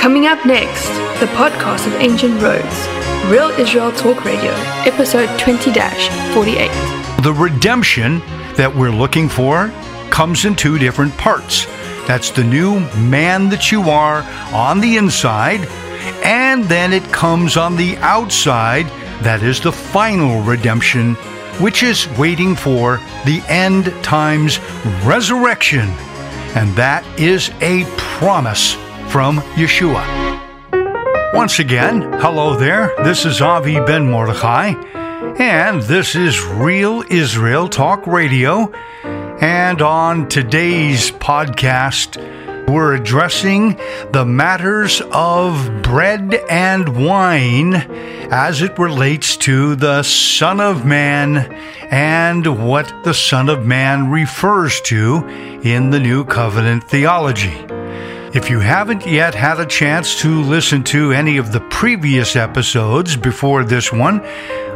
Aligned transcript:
Coming 0.00 0.26
up 0.26 0.46
next, 0.46 0.88
the 1.20 1.26
podcast 1.36 1.86
of 1.86 1.92
Ancient 2.00 2.40
Roads, 2.40 2.88
Real 3.30 3.50
Israel 3.60 3.92
Talk 3.92 4.24
Radio, 4.24 4.50
episode 4.86 5.28
20 5.38 5.70
48. 6.32 6.70
The 7.22 7.34
redemption 7.34 8.20
that 8.56 8.74
we're 8.74 8.92
looking 8.92 9.28
for 9.28 9.70
comes 10.08 10.46
in 10.46 10.56
two 10.56 10.78
different 10.78 11.14
parts. 11.18 11.66
That's 12.08 12.30
the 12.30 12.42
new 12.42 12.80
man 12.96 13.50
that 13.50 13.70
you 13.70 13.90
are 13.90 14.22
on 14.54 14.80
the 14.80 14.96
inside, 14.96 15.68
and 16.24 16.64
then 16.64 16.94
it 16.94 17.04
comes 17.12 17.58
on 17.58 17.76
the 17.76 17.98
outside. 17.98 18.86
That 19.22 19.42
is 19.42 19.60
the 19.60 19.70
final 19.70 20.40
redemption, 20.40 21.14
which 21.60 21.82
is 21.82 22.08
waiting 22.16 22.56
for 22.56 22.96
the 23.26 23.42
end 23.48 23.92
times 24.02 24.60
resurrection. 25.04 25.90
And 26.56 26.74
that 26.76 27.04
is 27.20 27.50
a 27.60 27.84
promise 27.98 28.78
from 29.10 29.38
Yeshua. 29.56 30.04
Once 31.34 31.58
again, 31.58 32.00
hello 32.20 32.56
there. 32.56 32.94
This 33.02 33.24
is 33.24 33.40
Avi 33.40 33.80
Ben 33.80 34.08
Mordechai, 34.08 34.74
and 35.36 35.82
this 35.82 36.14
is 36.14 36.44
Real 36.44 37.02
Israel 37.10 37.68
Talk 37.68 38.06
Radio. 38.06 38.70
And 39.40 39.82
on 39.82 40.28
today's 40.28 41.10
podcast, 41.10 42.18
we're 42.70 42.94
addressing 42.94 43.80
the 44.12 44.24
matters 44.24 45.02
of 45.10 45.82
bread 45.82 46.34
and 46.48 47.04
wine 47.04 47.74
as 48.30 48.62
it 48.62 48.78
relates 48.78 49.36
to 49.38 49.74
the 49.74 50.04
Son 50.04 50.60
of 50.60 50.86
Man 50.86 51.52
and 51.90 52.64
what 52.64 52.94
the 53.02 53.14
Son 53.14 53.48
of 53.48 53.66
Man 53.66 54.08
refers 54.08 54.80
to 54.82 55.26
in 55.64 55.90
the 55.90 55.98
New 55.98 56.24
Covenant 56.24 56.84
theology. 56.84 57.66
If 58.32 58.48
you 58.48 58.60
haven't 58.60 59.08
yet 59.08 59.34
had 59.34 59.58
a 59.58 59.66
chance 59.66 60.20
to 60.20 60.42
listen 60.42 60.84
to 60.84 61.10
any 61.10 61.36
of 61.36 61.50
the 61.50 61.60
previous 61.62 62.36
episodes 62.36 63.16
before 63.16 63.64
this 63.64 63.92
one, 63.92 64.20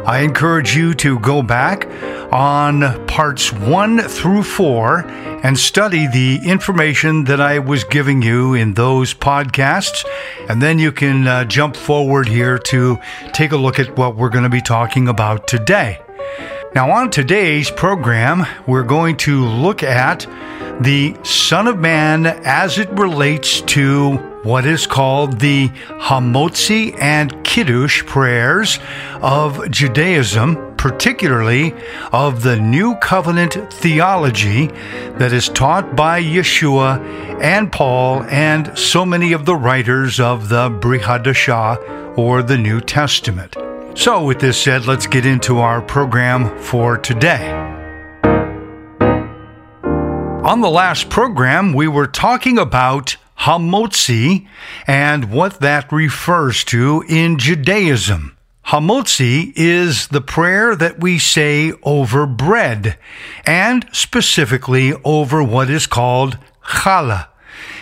I 0.05 0.23
encourage 0.23 0.75
you 0.75 0.93
to 0.95 1.17
go 1.19 1.41
back 1.41 1.87
on 2.33 3.07
parts 3.07 3.53
one 3.53 3.99
through 3.99 4.43
four 4.43 5.07
and 5.07 5.57
study 5.57 6.05
the 6.05 6.41
information 6.43 7.23
that 7.23 7.39
I 7.39 7.59
was 7.59 7.85
giving 7.85 8.21
you 8.21 8.55
in 8.55 8.73
those 8.73 9.13
podcasts. 9.13 10.05
And 10.49 10.61
then 10.61 10.77
you 10.77 10.91
can 10.91 11.25
uh, 11.25 11.45
jump 11.45 11.77
forward 11.77 12.27
here 12.27 12.59
to 12.59 12.99
take 13.31 13.53
a 13.53 13.57
look 13.57 13.79
at 13.79 13.97
what 13.97 14.17
we're 14.17 14.29
going 14.29 14.43
to 14.43 14.49
be 14.49 14.61
talking 14.61 15.07
about 15.07 15.47
today. 15.47 16.04
Now, 16.75 16.91
on 16.91 17.09
today's 17.09 17.71
program, 17.71 18.45
we're 18.67 18.83
going 18.83 19.15
to 19.19 19.45
look 19.45 19.81
at 19.81 20.27
the 20.81 21.15
Son 21.23 21.69
of 21.69 21.79
Man 21.79 22.25
as 22.25 22.77
it 22.77 22.89
relates 22.89 23.61
to 23.61 24.17
what 24.43 24.65
is 24.65 24.85
called 24.85 25.39
the 25.39 25.69
Hamotzi 25.69 26.93
and 26.99 27.45
Kiddush 27.45 28.05
prayers 28.05 28.79
of 29.21 29.71
Judaism, 29.71 30.75
particularly 30.75 31.73
of 32.11 32.43
the 32.43 32.59
New 32.59 32.95
Covenant 32.95 33.53
theology 33.71 34.67
that 35.17 35.31
is 35.31 35.47
taught 35.47 35.95
by 35.95 36.21
Yeshua 36.21 36.99
and 37.41 37.71
Paul 37.71 38.23
and 38.23 38.77
so 38.77 39.05
many 39.05 39.31
of 39.31 39.45
the 39.45 39.55
writers 39.55 40.19
of 40.19 40.49
the 40.49 40.69
Brit 40.69 41.03
Hadashah 41.03 42.17
or 42.17 42.43
the 42.43 42.57
New 42.57 42.81
Testament. 42.81 43.55
So, 43.97 44.25
with 44.25 44.39
this 44.39 44.61
said, 44.61 44.85
let's 44.85 45.07
get 45.07 45.25
into 45.25 45.59
our 45.59 45.81
program 45.81 46.59
for 46.59 46.97
today. 46.97 47.49
On 50.43 50.59
the 50.59 50.69
last 50.69 51.09
program, 51.09 51.71
we 51.71 51.87
were 51.87 52.05
talking 52.05 52.57
about 52.59 53.15
Hamotzi 53.39 54.47
and 54.85 55.31
what 55.31 55.61
that 55.61 55.89
refers 55.93 56.65
to 56.65 57.05
in 57.07 57.39
Judaism. 57.39 58.37
Hamotzi 58.67 59.53
is 59.55 60.09
the 60.09 60.21
prayer 60.21 60.75
that 60.75 60.99
we 60.99 61.17
say 61.17 61.71
over 61.83 62.27
bread, 62.27 62.97
and 63.45 63.87
specifically 63.93 64.93
over 65.05 65.41
what 65.41 65.69
is 65.69 65.87
called 65.87 66.37
challah. 66.63 67.27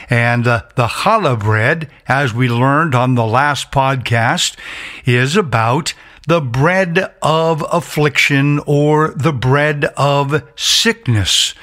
And 0.09 0.47
uh, 0.47 0.63
the 0.75 0.87
challah 0.87 1.39
bread, 1.39 1.89
as 2.07 2.33
we 2.33 2.49
learned 2.49 2.95
on 2.95 3.15
the 3.15 3.25
last 3.25 3.71
podcast, 3.71 4.55
is 5.05 5.35
about 5.35 5.93
the 6.27 6.41
bread 6.41 7.13
of 7.21 7.65
affliction 7.71 8.59
or 8.65 9.09
the 9.09 9.33
bread 9.33 9.85
of 9.97 10.43
sickness 10.55 11.53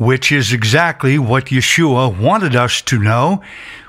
which 0.00 0.32
is 0.32 0.50
exactly 0.50 1.18
what 1.18 1.46
Yeshua 1.46 2.18
wanted 2.18 2.56
us 2.56 2.80
to 2.80 2.98
know 2.98 3.42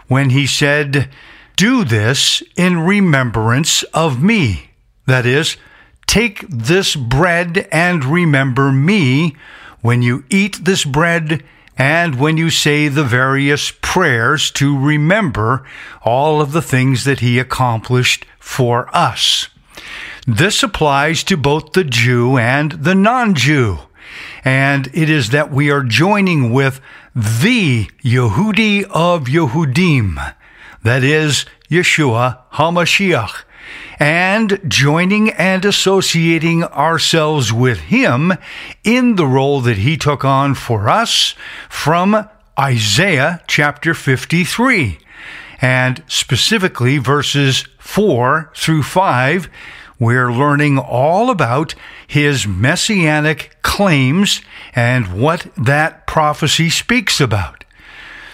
when 0.10 0.32
he 0.32 0.46
said, 0.46 1.08
Do 1.56 1.86
this 1.86 2.44
in 2.58 2.82
remembrance 2.82 3.84
of 3.94 4.22
me. 4.22 4.72
That 5.06 5.26
is, 5.26 5.56
take 6.08 6.46
this 6.50 6.98
bread 6.98 7.66
and 7.72 8.04
remember 8.04 8.74
me 8.74 9.38
when 9.80 10.02
you 10.02 10.26
eat 10.30 10.66
this 10.66 10.84
bread 10.84 11.46
and 11.82 12.20
when 12.20 12.38
you 12.38 12.52
say 12.52 12.88
the 12.88 13.04
various 13.04 13.72
prayers 13.82 14.52
to 14.52 14.78
remember 14.78 15.66
all 16.04 16.40
of 16.40 16.52
the 16.52 16.62
things 16.62 17.06
that 17.06 17.22
he 17.22 17.40
accomplished 17.40 18.24
for 18.38 18.88
us. 18.96 19.48
This 20.28 20.62
applies 20.62 21.24
to 21.24 21.36
both 21.36 21.74
the 21.74 21.84
Jew 21.84 22.38
and 22.38 22.72
the 22.74 22.94
non 22.94 23.34
Jew 23.34 23.80
and 24.44 24.88
it 24.94 25.10
is 25.10 25.30
that 25.30 25.52
we 25.52 25.72
are 25.72 25.84
joining 25.84 26.54
with 26.54 26.82
the 27.16 27.86
Yehudi 28.04 28.84
of 28.84 29.26
Yehudim, 29.26 30.36
that 30.84 31.04
is 31.04 31.46
Yeshua 31.70 32.42
HaMashiach, 32.54 33.44
and 34.00 34.60
joining 34.68 35.30
and 35.32 35.64
associating 35.66 36.64
ourselves 36.64 37.54
with 37.54 37.80
him 37.80 38.34
in 38.84 39.16
the 39.16 39.28
role 39.28 39.62
that 39.62 39.78
he 39.78 39.98
took 39.98 40.26
on 40.26 40.56
for 40.56 40.90
us 40.90 41.36
from 41.70 42.28
Isaiah 42.60 43.42
chapter 43.48 43.94
53, 43.94 44.98
and 45.62 46.04
specifically 46.08 46.98
verses 46.98 47.66
4 47.80 48.52
through 48.56 48.84
5 48.84 49.50
we're 50.02 50.34
learning 50.34 50.80
all 50.80 51.30
about 51.30 51.76
his 52.08 52.48
messianic 52.48 53.56
claims 53.62 54.42
and 54.74 55.22
what 55.22 55.46
that 55.56 56.08
prophecy 56.08 56.72
speaks 56.72 57.22
about. 57.22 57.64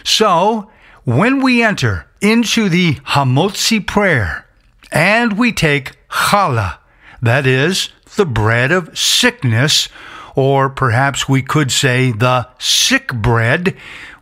So, 0.06 0.72
when 1.04 1.42
we 1.42 1.62
enter 1.62 2.08
into 2.22 2.70
the 2.70 2.96
Hamotzi 2.96 3.86
prayer 3.86 4.47
and 4.92 5.38
we 5.38 5.52
take 5.52 5.94
challah, 6.10 6.78
that 7.22 7.46
is, 7.46 7.90
the 8.16 8.26
bread 8.26 8.72
of 8.72 8.98
sickness, 8.98 9.90
or 10.36 10.70
perhaps 10.70 11.28
we 11.28 11.42
could 11.42 11.72
say 11.72 12.12
the 12.12 12.48
sick 12.60 13.14
bread, 13.14 13.76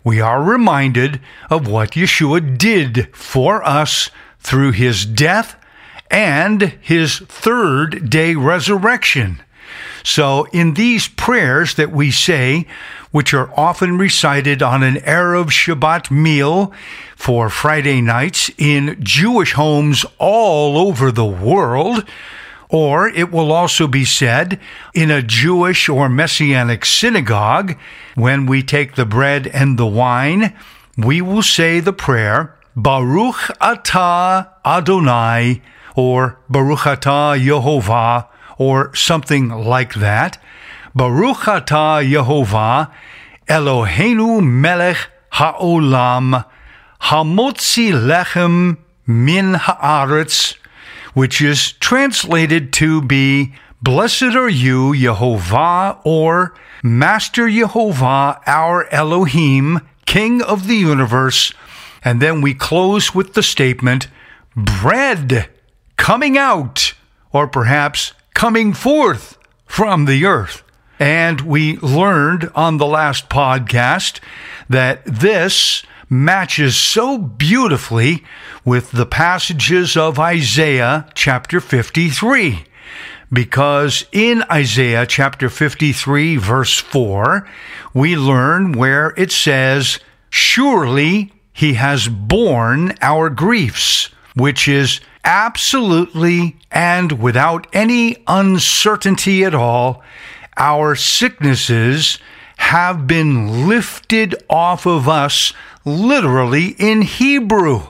we 0.03 0.21
are 0.21 0.41
reminded 0.41 1.19
of 1.49 1.67
what 1.67 1.91
Yeshua 1.91 2.57
did 2.57 3.13
for 3.15 3.63
us 3.67 4.09
through 4.39 4.71
his 4.71 5.05
death 5.05 5.55
and 6.11 6.61
his 6.81 7.17
third 7.17 8.09
day 8.09 8.35
resurrection. 8.35 9.41
So, 10.05 10.45
in 10.53 10.75
these 10.75 11.07
prayers 11.07 11.73
that 11.73 11.91
we 11.91 12.11
say, 12.11 12.67
which 13.09 13.33
are 13.33 13.51
often 13.59 13.97
recited 13.97 14.61
on 14.61 14.83
an 14.83 14.97
Erev 14.97 15.47
Shabbat 15.47 16.11
meal 16.11 16.71
for 17.15 17.49
Friday 17.49 18.01
nights 18.01 18.51
in 18.59 18.97
Jewish 19.03 19.53
homes 19.53 20.05
all 20.19 20.77
over 20.77 21.11
the 21.11 21.25
world, 21.25 22.05
or 22.69 23.07
it 23.07 23.31
will 23.31 23.51
also 23.51 23.87
be 23.87 24.05
said 24.05 24.59
in 24.93 25.09
a 25.09 25.23
Jewish 25.23 25.89
or 25.89 26.07
Messianic 26.07 26.85
synagogue 26.85 27.75
when 28.13 28.45
we 28.45 28.61
take 28.61 28.93
the 28.93 29.07
bread 29.07 29.47
and 29.47 29.79
the 29.79 29.87
wine, 29.87 30.55
we 30.95 31.19
will 31.19 31.41
say 31.41 31.79
the 31.79 31.93
prayer, 31.93 32.55
Baruch 32.75 33.49
atah 33.59 34.51
Adonai 34.63 35.63
or 35.95 36.37
Baruch 36.47 36.81
Atah 36.81 37.43
Yehovah, 37.43 38.27
or 38.57 38.93
something 38.95 39.49
like 39.49 39.95
that. 39.95 40.41
Baruch 40.93 41.45
Atah 41.45 42.09
Yehovah, 42.09 42.91
Eloheinu 43.47 44.41
melech 44.41 45.09
ha'olam, 45.31 46.45
hamotzi 47.01 47.91
lechem 47.91 48.77
min 49.05 49.53
haaretz, 49.53 50.55
which 51.13 51.41
is 51.41 51.73
translated 51.73 52.73
to 52.73 53.01
be 53.01 53.53
Blessed 53.81 54.33
are 54.35 54.49
you, 54.49 54.93
Yehovah, 54.93 55.99
or 56.03 56.55
Master 56.81 57.43
Yehovah, 57.43 58.41
our 58.47 58.91
Elohim, 58.91 59.79
King 60.07 60.41
of 60.41 60.65
the 60.65 60.75
universe. 60.75 61.53
And 62.03 62.19
then 62.19 62.41
we 62.41 62.55
close 62.55 63.13
with 63.13 63.35
the 63.35 63.43
statement, 63.43 64.07
Bread 64.55 65.49
coming 65.97 66.35
out, 66.35 66.95
or 67.31 67.47
perhaps 67.47 68.14
coming 68.35 68.73
forth 68.73 69.39
from 69.65 70.05
the 70.05 70.25
earth. 70.25 70.61
And 70.99 71.41
we 71.41 71.77
learned 71.77 72.51
on 72.53 72.77
the 72.77 72.85
last 72.85 73.29
podcast 73.29 74.19
that 74.69 75.03
this 75.05 75.83
matches 76.09 76.75
so 76.77 77.17
beautifully 77.17 78.23
with 78.63 78.91
the 78.91 79.05
passages 79.05 79.97
of 79.97 80.19
Isaiah 80.19 81.07
chapter 81.15 81.59
53. 81.59 82.65
Because 83.33 84.05
in 84.11 84.43
Isaiah 84.51 85.07
chapter 85.07 85.49
53, 85.49 86.35
verse 86.37 86.77
4, 86.77 87.49
we 87.93 88.15
learn 88.15 88.73
where 88.73 89.13
it 89.17 89.31
says, 89.31 89.99
Surely 90.29 91.31
he 91.51 91.73
has 91.73 92.07
borne 92.07 92.93
our 93.01 93.29
griefs, 93.29 94.09
which 94.35 94.67
is 94.67 94.99
absolutely 95.25 96.55
and 96.71 97.13
without 97.13 97.67
any 97.73 98.23
uncertainty 98.27 99.43
at 99.43 99.55
all, 99.55 100.03
our 100.55 100.95
sicknesses 100.95 102.19
have 102.57 103.07
been 103.07 103.67
lifted 103.67 104.35
off 104.49 104.85
of 104.85 105.09
us, 105.09 105.53
literally 105.83 106.75
in 106.79 107.01
Hebrew. 107.01 107.81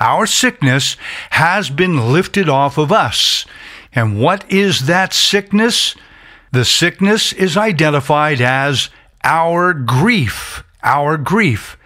Our 0.00 0.26
sickness 0.26 0.96
has 1.30 1.70
been 1.70 2.12
lifted 2.12 2.48
off 2.48 2.78
of 2.78 2.90
us. 2.90 3.46
And 3.92 4.20
what 4.20 4.50
is 4.50 4.86
that 4.86 5.12
sickness? 5.12 5.94
The 6.52 6.64
sickness 6.64 7.32
is 7.32 7.56
identified 7.56 8.40
as 8.40 8.90
our 9.24 9.72
grief. 9.72 10.64
Our 10.82 11.16
grief. 11.16 11.76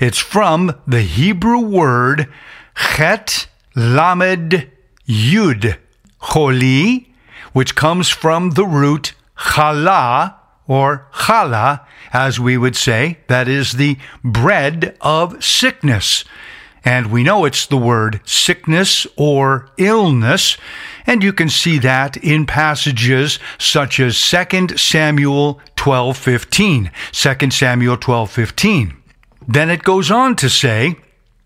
It's 0.00 0.18
from 0.18 0.80
the 0.86 1.02
Hebrew 1.02 1.58
word 1.58 2.32
chet 2.76 3.47
lamed 3.78 4.68
yud, 5.06 5.78
choli, 6.20 7.06
which 7.52 7.76
comes 7.76 8.08
from 8.08 8.50
the 8.50 8.66
root 8.66 9.14
chala, 9.36 10.34
or 10.66 11.06
chala, 11.12 11.86
as 12.12 12.40
we 12.40 12.58
would 12.58 12.76
say, 12.76 13.18
that 13.28 13.48
is 13.48 13.72
the 13.72 13.96
bread 14.24 14.96
of 15.00 15.42
sickness. 15.42 16.24
And 16.84 17.10
we 17.10 17.22
know 17.22 17.44
it's 17.44 17.66
the 17.66 17.76
word 17.76 18.20
sickness 18.24 19.06
or 19.16 19.68
illness, 19.76 20.56
and 21.06 21.22
you 21.22 21.32
can 21.32 21.48
see 21.48 21.78
that 21.78 22.16
in 22.16 22.46
passages 22.46 23.38
such 23.58 24.00
as 24.00 24.16
2 24.16 24.76
Samuel 24.76 25.60
12:15. 25.76 26.90
2 27.12 27.50
Samuel 27.50 27.96
12:15. 27.96 28.96
Then 29.46 29.70
it 29.70 29.82
goes 29.82 30.10
on 30.10 30.36
to 30.36 30.48
say, 30.50 30.96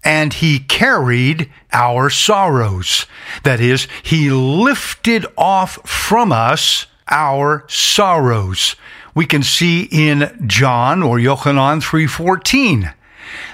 and 0.04 0.34
he 0.34 0.58
carried 0.58 1.50
our 1.72 2.10
sorrows. 2.10 3.06
That 3.44 3.60
is, 3.60 3.86
he 4.02 4.30
lifted 4.30 5.26
off 5.36 5.78
from 5.88 6.32
us 6.32 6.86
our 7.08 7.64
sorrows. 7.68 8.76
We 9.14 9.26
can 9.26 9.42
see 9.42 9.88
in 9.90 10.44
John 10.46 11.02
or 11.02 11.18
Yochanan 11.18 11.82
3:14 11.82 12.94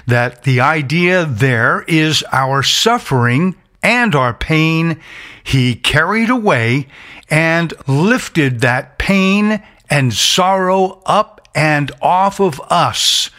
that 0.07 0.43
the 0.43 0.59
idea 0.61 1.25
there 1.25 1.83
is 1.87 2.23
our 2.31 2.63
suffering 2.63 3.55
and 3.83 4.15
our 4.15 4.33
pain 4.33 4.99
he 5.43 5.75
carried 5.75 6.29
away 6.29 6.87
and 7.29 7.73
lifted 7.87 8.61
that 8.61 8.97
pain 8.97 9.63
and 9.89 10.13
sorrow 10.13 11.01
up 11.05 11.47
and 11.55 11.91
off 12.01 12.39
of 12.39 12.61
us 12.69 13.29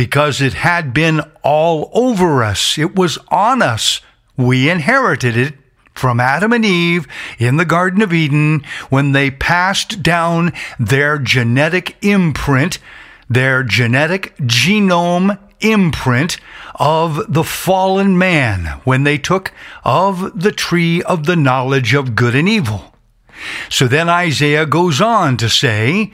because 0.00 0.40
it 0.40 0.54
had 0.54 0.94
been 0.94 1.20
all 1.42 1.90
over 1.92 2.42
us. 2.42 2.78
It 2.78 2.96
was 2.96 3.18
on 3.28 3.60
us. 3.60 4.00
We 4.34 4.70
inherited 4.70 5.36
it 5.36 5.52
from 5.92 6.20
Adam 6.20 6.54
and 6.54 6.64
Eve 6.64 7.06
in 7.38 7.58
the 7.58 7.66
Garden 7.66 8.00
of 8.00 8.10
Eden 8.10 8.64
when 8.88 9.12
they 9.12 9.30
passed 9.30 10.02
down 10.02 10.54
their 10.78 11.18
genetic 11.18 12.02
imprint, 12.02 12.78
their 13.28 13.62
genetic 13.62 14.34
genome 14.38 15.38
imprint 15.60 16.38
of 16.76 17.30
the 17.30 17.44
fallen 17.44 18.16
man 18.16 18.80
when 18.84 19.04
they 19.04 19.18
took 19.18 19.52
of 19.84 20.40
the 20.40 20.52
tree 20.52 21.02
of 21.02 21.26
the 21.26 21.36
knowledge 21.36 21.92
of 21.92 22.14
good 22.14 22.34
and 22.34 22.48
evil. 22.48 22.94
So 23.68 23.86
then 23.86 24.08
Isaiah 24.08 24.64
goes 24.64 25.02
on 25.02 25.36
to 25.36 25.50
say, 25.50 26.10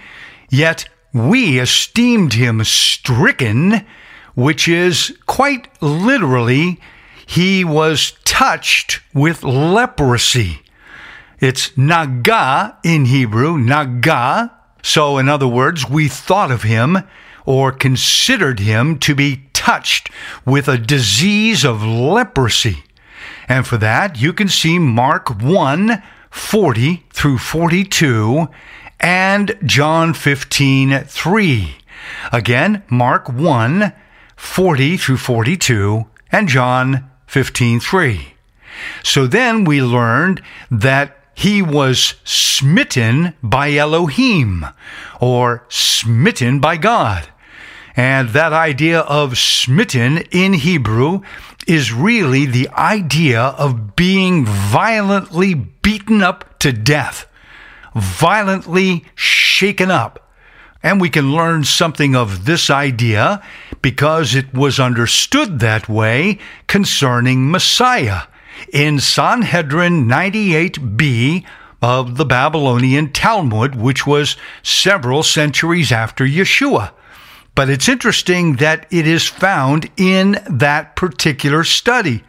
Yet 0.50 0.88
we 1.16 1.58
esteemed 1.58 2.34
him 2.34 2.62
stricken, 2.64 3.86
which 4.34 4.68
is 4.68 5.16
quite 5.26 5.68
literally, 5.82 6.80
he 7.24 7.64
was 7.64 8.12
touched 8.24 9.00
with 9.14 9.42
leprosy. 9.42 10.60
It's 11.40 11.76
naga 11.76 12.78
in 12.84 13.06
Hebrew, 13.06 13.58
naga. 13.58 14.52
So, 14.82 15.18
in 15.18 15.28
other 15.28 15.48
words, 15.48 15.88
we 15.88 16.08
thought 16.08 16.50
of 16.50 16.62
him 16.62 16.98
or 17.44 17.72
considered 17.72 18.60
him 18.60 18.98
to 18.98 19.14
be 19.14 19.48
touched 19.52 20.10
with 20.44 20.68
a 20.68 20.78
disease 20.78 21.64
of 21.64 21.82
leprosy. 21.82 22.84
And 23.48 23.66
for 23.66 23.78
that, 23.78 24.20
you 24.20 24.32
can 24.32 24.48
see 24.48 24.78
Mark 24.78 25.30
1 25.40 26.02
40 26.30 27.04
through 27.10 27.38
42 27.38 28.48
and 29.00 29.56
John 29.64 30.14
15 30.14 31.04
3. 31.04 31.76
Again, 32.32 32.82
Mark 32.88 33.28
1 33.28 33.92
40 34.36 34.96
through 34.96 35.16
42 35.16 36.06
and 36.30 36.48
John 36.48 37.10
15 37.26 37.80
3. 37.80 38.34
So 39.02 39.26
then 39.26 39.64
we 39.64 39.82
learned 39.82 40.42
that 40.70 41.16
he 41.34 41.60
was 41.62 42.14
smitten 42.24 43.34
by 43.42 43.74
Elohim 43.74 44.66
or 45.20 45.64
smitten 45.68 46.60
by 46.60 46.76
God. 46.76 47.28
And 47.94 48.30
that 48.30 48.52
idea 48.52 49.00
of 49.00 49.38
smitten 49.38 50.18
in 50.30 50.54
Hebrew 50.54 51.20
is 51.66 51.92
really 51.92 52.46
the 52.46 52.68
idea 52.70 53.40
of 53.40 53.96
being 53.96 54.44
violently 54.44 55.54
beaten 55.54 56.22
up 56.22 56.58
to 56.60 56.72
death, 56.72 57.26
violently 57.96 59.04
shaken 59.14 59.90
up. 59.90 60.22
And 60.82 61.00
we 61.00 61.08
can 61.08 61.32
learn 61.32 61.64
something 61.64 62.14
of 62.14 62.44
this 62.44 62.70
idea 62.70 63.42
because 63.82 64.34
it 64.34 64.54
was 64.54 64.78
understood 64.78 65.58
that 65.60 65.88
way 65.88 66.38
concerning 66.68 67.50
Messiah. 67.50 68.22
In 68.72 69.00
Sanhedrin 69.00 70.06
98b 70.06 71.44
of 71.82 72.16
the 72.16 72.24
Babylonian 72.24 73.12
Talmud, 73.12 73.74
which 73.74 74.06
was 74.06 74.36
several 74.62 75.22
centuries 75.22 75.92
after 75.92 76.24
Yeshua. 76.24 76.92
But 77.54 77.70
it's 77.70 77.88
interesting 77.88 78.56
that 78.56 78.86
it 78.90 79.06
is 79.06 79.26
found 79.26 79.90
in 79.96 80.38
that 80.48 80.94
particular 80.94 81.64
study, 81.64 82.22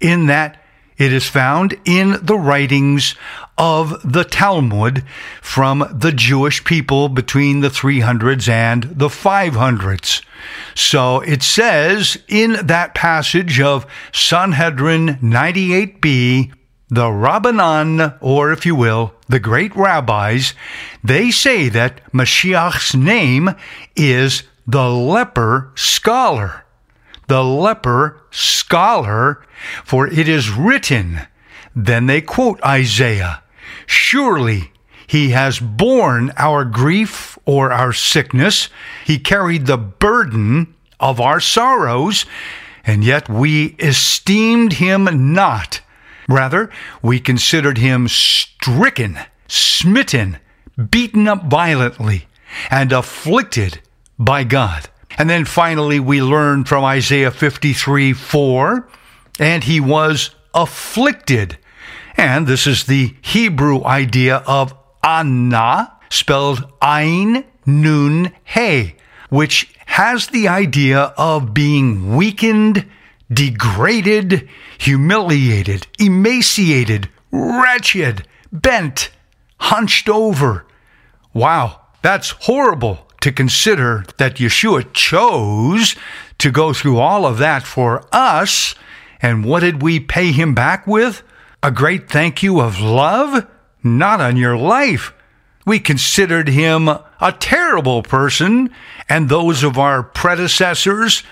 in 0.00 0.26
that 0.26 0.61
it 1.02 1.12
is 1.12 1.26
found 1.26 1.76
in 1.84 2.16
the 2.22 2.38
writings 2.38 3.16
of 3.58 4.00
the 4.08 4.22
Talmud 4.22 5.04
from 5.40 5.84
the 5.92 6.12
Jewish 6.12 6.62
people 6.62 7.08
between 7.08 7.58
the 7.58 7.70
300s 7.70 8.48
and 8.48 8.84
the 8.84 9.08
500s. 9.08 10.22
So 10.76 11.18
it 11.22 11.42
says 11.42 12.18
in 12.28 12.52
that 12.66 12.94
passage 12.94 13.60
of 13.60 13.84
Sanhedrin 14.12 15.18
98b, 15.20 16.52
the 16.88 17.06
Rabbanan, 17.06 18.16
or 18.20 18.52
if 18.52 18.64
you 18.64 18.76
will, 18.76 19.12
the 19.28 19.40
great 19.40 19.74
rabbis, 19.74 20.54
they 21.02 21.32
say 21.32 21.68
that 21.68 22.00
Mashiach's 22.12 22.94
name 22.94 23.50
is 23.96 24.44
the 24.68 24.88
leper 24.88 25.72
scholar. 25.74 26.64
The 27.32 27.42
leper 27.42 28.20
scholar, 28.30 29.42
for 29.86 30.06
it 30.06 30.28
is 30.28 30.50
written. 30.50 31.22
Then 31.74 32.04
they 32.04 32.20
quote 32.20 32.62
Isaiah 32.62 33.42
Surely 33.86 34.70
he 35.06 35.30
has 35.30 35.58
borne 35.58 36.34
our 36.36 36.66
grief 36.66 37.38
or 37.46 37.72
our 37.72 37.94
sickness, 37.94 38.68
he 39.06 39.18
carried 39.18 39.64
the 39.64 39.78
burden 39.78 40.74
of 41.00 41.22
our 41.22 41.40
sorrows, 41.40 42.26
and 42.84 43.02
yet 43.02 43.30
we 43.30 43.76
esteemed 43.78 44.74
him 44.74 45.32
not. 45.32 45.80
Rather, 46.28 46.68
we 47.00 47.18
considered 47.18 47.78
him 47.78 48.08
stricken, 48.08 49.18
smitten, 49.48 50.36
beaten 50.90 51.26
up 51.26 51.44
violently, 51.46 52.26
and 52.70 52.92
afflicted 52.92 53.80
by 54.18 54.44
God. 54.44 54.90
And 55.18 55.28
then 55.28 55.44
finally, 55.44 56.00
we 56.00 56.22
learn 56.22 56.64
from 56.64 56.84
Isaiah 56.84 57.30
53 57.30 58.12
4, 58.12 58.88
and 59.38 59.64
he 59.64 59.80
was 59.80 60.30
afflicted. 60.54 61.58
And 62.16 62.46
this 62.46 62.66
is 62.66 62.84
the 62.84 63.14
Hebrew 63.22 63.84
idea 63.84 64.36
of 64.46 64.74
Anna, 65.02 65.92
spelled 66.10 66.70
Ain 66.82 67.44
Nun 67.66 68.32
He, 68.44 68.94
which 69.30 69.74
has 69.86 70.28
the 70.28 70.48
idea 70.48 71.12
of 71.16 71.54
being 71.54 72.16
weakened, 72.16 72.86
degraded, 73.32 74.48
humiliated, 74.78 75.86
emaciated, 75.98 77.08
wretched, 77.30 78.26
bent, 78.50 79.10
hunched 79.58 80.08
over. 80.08 80.66
Wow, 81.32 81.80
that's 82.02 82.30
horrible 82.30 83.08
to 83.22 83.32
consider 83.32 84.04
that 84.18 84.36
Yeshua 84.36 84.92
chose 84.92 85.96
to 86.38 86.50
go 86.50 86.72
through 86.72 86.98
all 86.98 87.24
of 87.24 87.38
that 87.38 87.62
for 87.62 88.04
us. 88.12 88.74
And 89.20 89.44
what 89.44 89.60
did 89.60 89.80
we 89.80 90.00
pay 90.00 90.32
him 90.32 90.54
back 90.54 90.86
with? 90.86 91.22
A 91.62 91.70
great 91.70 92.10
thank 92.10 92.42
you 92.42 92.60
of 92.60 92.80
love? 92.80 93.46
Not 93.82 94.20
on 94.20 94.36
your 94.36 94.56
life. 94.56 95.14
We 95.64 95.78
considered 95.78 96.48
him 96.48 96.88
a 96.88 97.34
terrible 97.38 98.02
person, 98.02 98.70
and 99.08 99.28
those 99.28 99.62
of 99.62 99.78
our 99.78 100.02
predecessors, 100.02 101.22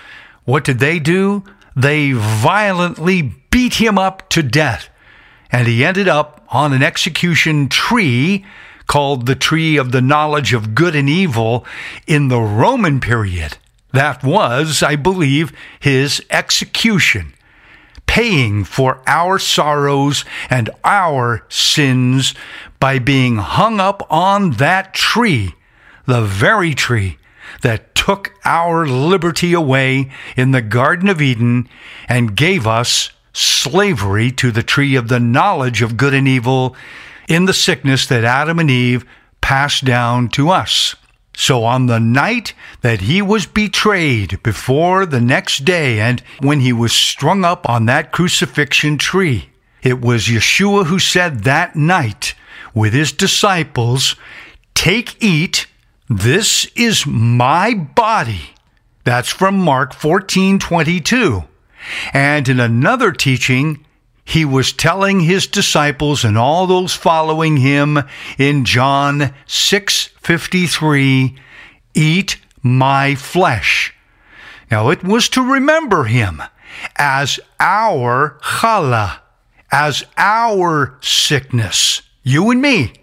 what 0.45 0.63
did 0.63 0.79
they 0.79 0.99
do? 0.99 1.43
They 1.75 2.13
violently 2.13 3.33
beat 3.51 3.73
him 3.73 3.97
up 3.97 4.29
to 4.29 4.41
death, 4.41 4.89
and 5.51 5.67
he 5.67 5.83
ended 5.83 6.07
up 6.07 6.45
on 6.49 6.71
an 6.71 6.81
execution 6.81 7.67
tree 7.67 8.45
called 8.87 9.25
the 9.25 9.35
tree 9.35 9.77
of 9.77 9.91
the 9.91 10.01
knowledge 10.01 10.53
of 10.53 10.75
good 10.75 10.95
and 10.95 11.09
evil 11.09 11.65
in 12.07 12.27
the 12.27 12.41
Roman 12.41 12.99
period. 12.99 13.57
That 13.93 14.23
was, 14.23 14.81
I 14.81 14.95
believe, 14.95 15.51
his 15.79 16.23
execution, 16.29 17.33
paying 18.05 18.63
for 18.63 19.01
our 19.05 19.37
sorrows 19.37 20.25
and 20.49 20.69
our 20.83 21.45
sins 21.49 22.33
by 22.79 22.99
being 22.99 23.37
hung 23.37 23.79
up 23.79 24.05
on 24.09 24.51
that 24.51 24.93
tree, 24.93 25.53
the 26.05 26.21
very 26.21 26.73
tree 26.73 27.17
that 27.61 27.93
took 27.95 28.33
our 28.45 28.87
liberty 28.87 29.53
away 29.53 30.09
in 30.35 30.51
the 30.51 30.61
Garden 30.61 31.09
of 31.09 31.21
Eden 31.21 31.67
and 32.07 32.35
gave 32.35 32.65
us 32.65 33.11
slavery 33.33 34.31
to 34.31 34.51
the 34.51 34.63
tree 34.63 34.95
of 34.95 35.07
the 35.07 35.19
knowledge 35.19 35.81
of 35.81 35.97
good 35.97 36.13
and 36.13 36.27
evil 36.27 36.75
in 37.31 37.45
the 37.45 37.53
sickness 37.53 38.05
that 38.07 38.25
Adam 38.25 38.59
and 38.59 38.69
Eve 38.69 39.05
passed 39.39 39.85
down 39.85 40.27
to 40.27 40.49
us. 40.49 40.95
So 41.33 41.63
on 41.63 41.85
the 41.85 41.99
night 41.99 42.53
that 42.81 43.01
he 43.01 43.21
was 43.21 43.45
betrayed 43.45 44.43
before 44.43 45.05
the 45.05 45.21
next 45.21 45.63
day 45.63 46.01
and 46.01 46.21
when 46.41 46.59
he 46.59 46.73
was 46.73 46.91
strung 46.91 47.45
up 47.45 47.67
on 47.69 47.85
that 47.85 48.11
crucifixion 48.11 48.97
tree, 48.97 49.49
it 49.81 50.01
was 50.01 50.25
Yeshua 50.25 50.87
who 50.87 50.99
said 50.99 51.45
that 51.45 51.73
night 51.73 52.35
with 52.73 52.91
his 52.91 53.13
disciples, 53.13 54.17
Take, 54.73 55.15
eat, 55.23 55.67
this 56.09 56.65
is 56.75 57.07
my 57.07 57.73
body. 57.73 58.51
That's 59.05 59.29
from 59.29 59.57
Mark 59.57 59.93
14 59.93 60.59
22. 60.59 61.45
And 62.13 62.49
in 62.49 62.59
another 62.59 63.13
teaching, 63.13 63.85
he 64.23 64.45
was 64.45 64.71
telling 64.71 65.21
his 65.21 65.47
disciples 65.47 66.23
and 66.23 66.37
all 66.37 66.67
those 66.67 66.93
following 66.93 67.57
him 67.57 68.01
in 68.37 68.65
John 68.65 69.33
6:53, 69.45 71.35
"Eat 71.93 72.37
my 72.61 73.15
flesh." 73.15 73.93
Now 74.69 74.89
it 74.89 75.03
was 75.03 75.27
to 75.29 75.41
remember 75.41 76.05
him 76.05 76.41
as 76.95 77.39
our 77.59 78.37
challah, 78.41 79.19
as 79.71 80.03
our 80.17 80.97
sickness, 81.01 82.01
you 82.23 82.49
and 82.51 82.61
me 82.61 82.93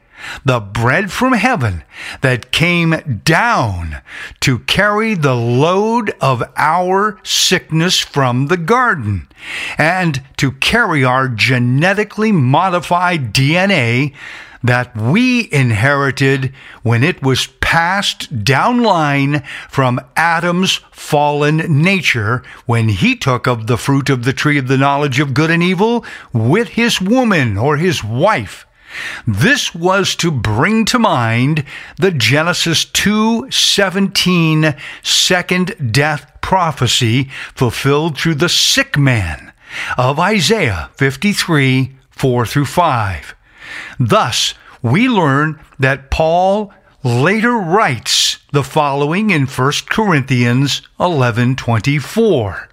the 0.45 0.61
bread 0.61 1.11
from 1.11 1.33
heaven 1.33 1.83
that 2.21 2.53
came 2.53 3.21
down 3.25 3.97
to 4.41 4.59
carry 4.61 5.15
the 5.15 5.35
load 5.35 6.13
of 6.21 6.43
our 6.57 7.19
sickness 7.23 7.99
from 7.99 8.47
the 8.47 8.57
garden 8.57 9.29
and 9.77 10.23
to 10.37 10.53
carry 10.53 11.05
our 11.05 11.29
genetically 11.29 12.33
modified 12.33 13.33
DNA 13.33 14.15
that 14.63 14.97
we 14.97 15.49
inherited 15.53 16.53
when 16.83 17.05
it 17.05 17.23
was 17.23 17.47
passed 17.61 18.45
down 18.45 18.83
line 18.83 19.43
from 19.69 20.01
Adam's 20.17 20.81
fallen 20.91 21.59
nature 21.83 22.43
when 22.67 22.89
he 22.89 23.15
took 23.15 23.47
of 23.47 23.67
the 23.67 23.77
fruit 23.77 24.11
of 24.11 24.25
the 24.25 24.33
tree 24.33 24.59
of 24.59 24.69
the 24.69 24.79
knowledge 24.79 25.21
of 25.21 25.35
good 25.35 25.51
and 25.51 25.63
evil 25.63 26.05
with 26.33 26.69
his 26.69 27.01
woman 27.01 27.57
or 27.57 27.77
his 27.77 28.03
wife 28.03 28.67
this 29.27 29.75
was 29.75 30.15
to 30.17 30.31
bring 30.31 30.85
to 30.87 30.99
mind 30.99 31.65
the 31.97 32.11
Genesis 32.11 32.85
2:17 32.85 34.75
second 35.03 35.93
death 35.93 36.31
prophecy 36.41 37.31
fulfilled 37.55 38.19
through 38.19 38.37
the 38.37 38.49
sick 38.49 38.97
man 38.97 39.53
of 39.97 40.19
Isaiah 40.19 40.91
53 40.97 41.97
4 42.11 42.47
through 42.47 42.65
5. 42.65 43.35
Thus, 44.01 44.55
we 44.83 45.09
learn 45.09 45.61
that 45.79 46.11
Paul 46.11 46.73
later 47.05 47.53
writes 47.53 48.39
the 48.53 48.65
following 48.65 49.31
in 49.31 49.47
1 49.47 49.73
Corinthians 49.89 50.83
11:24. 50.99 52.68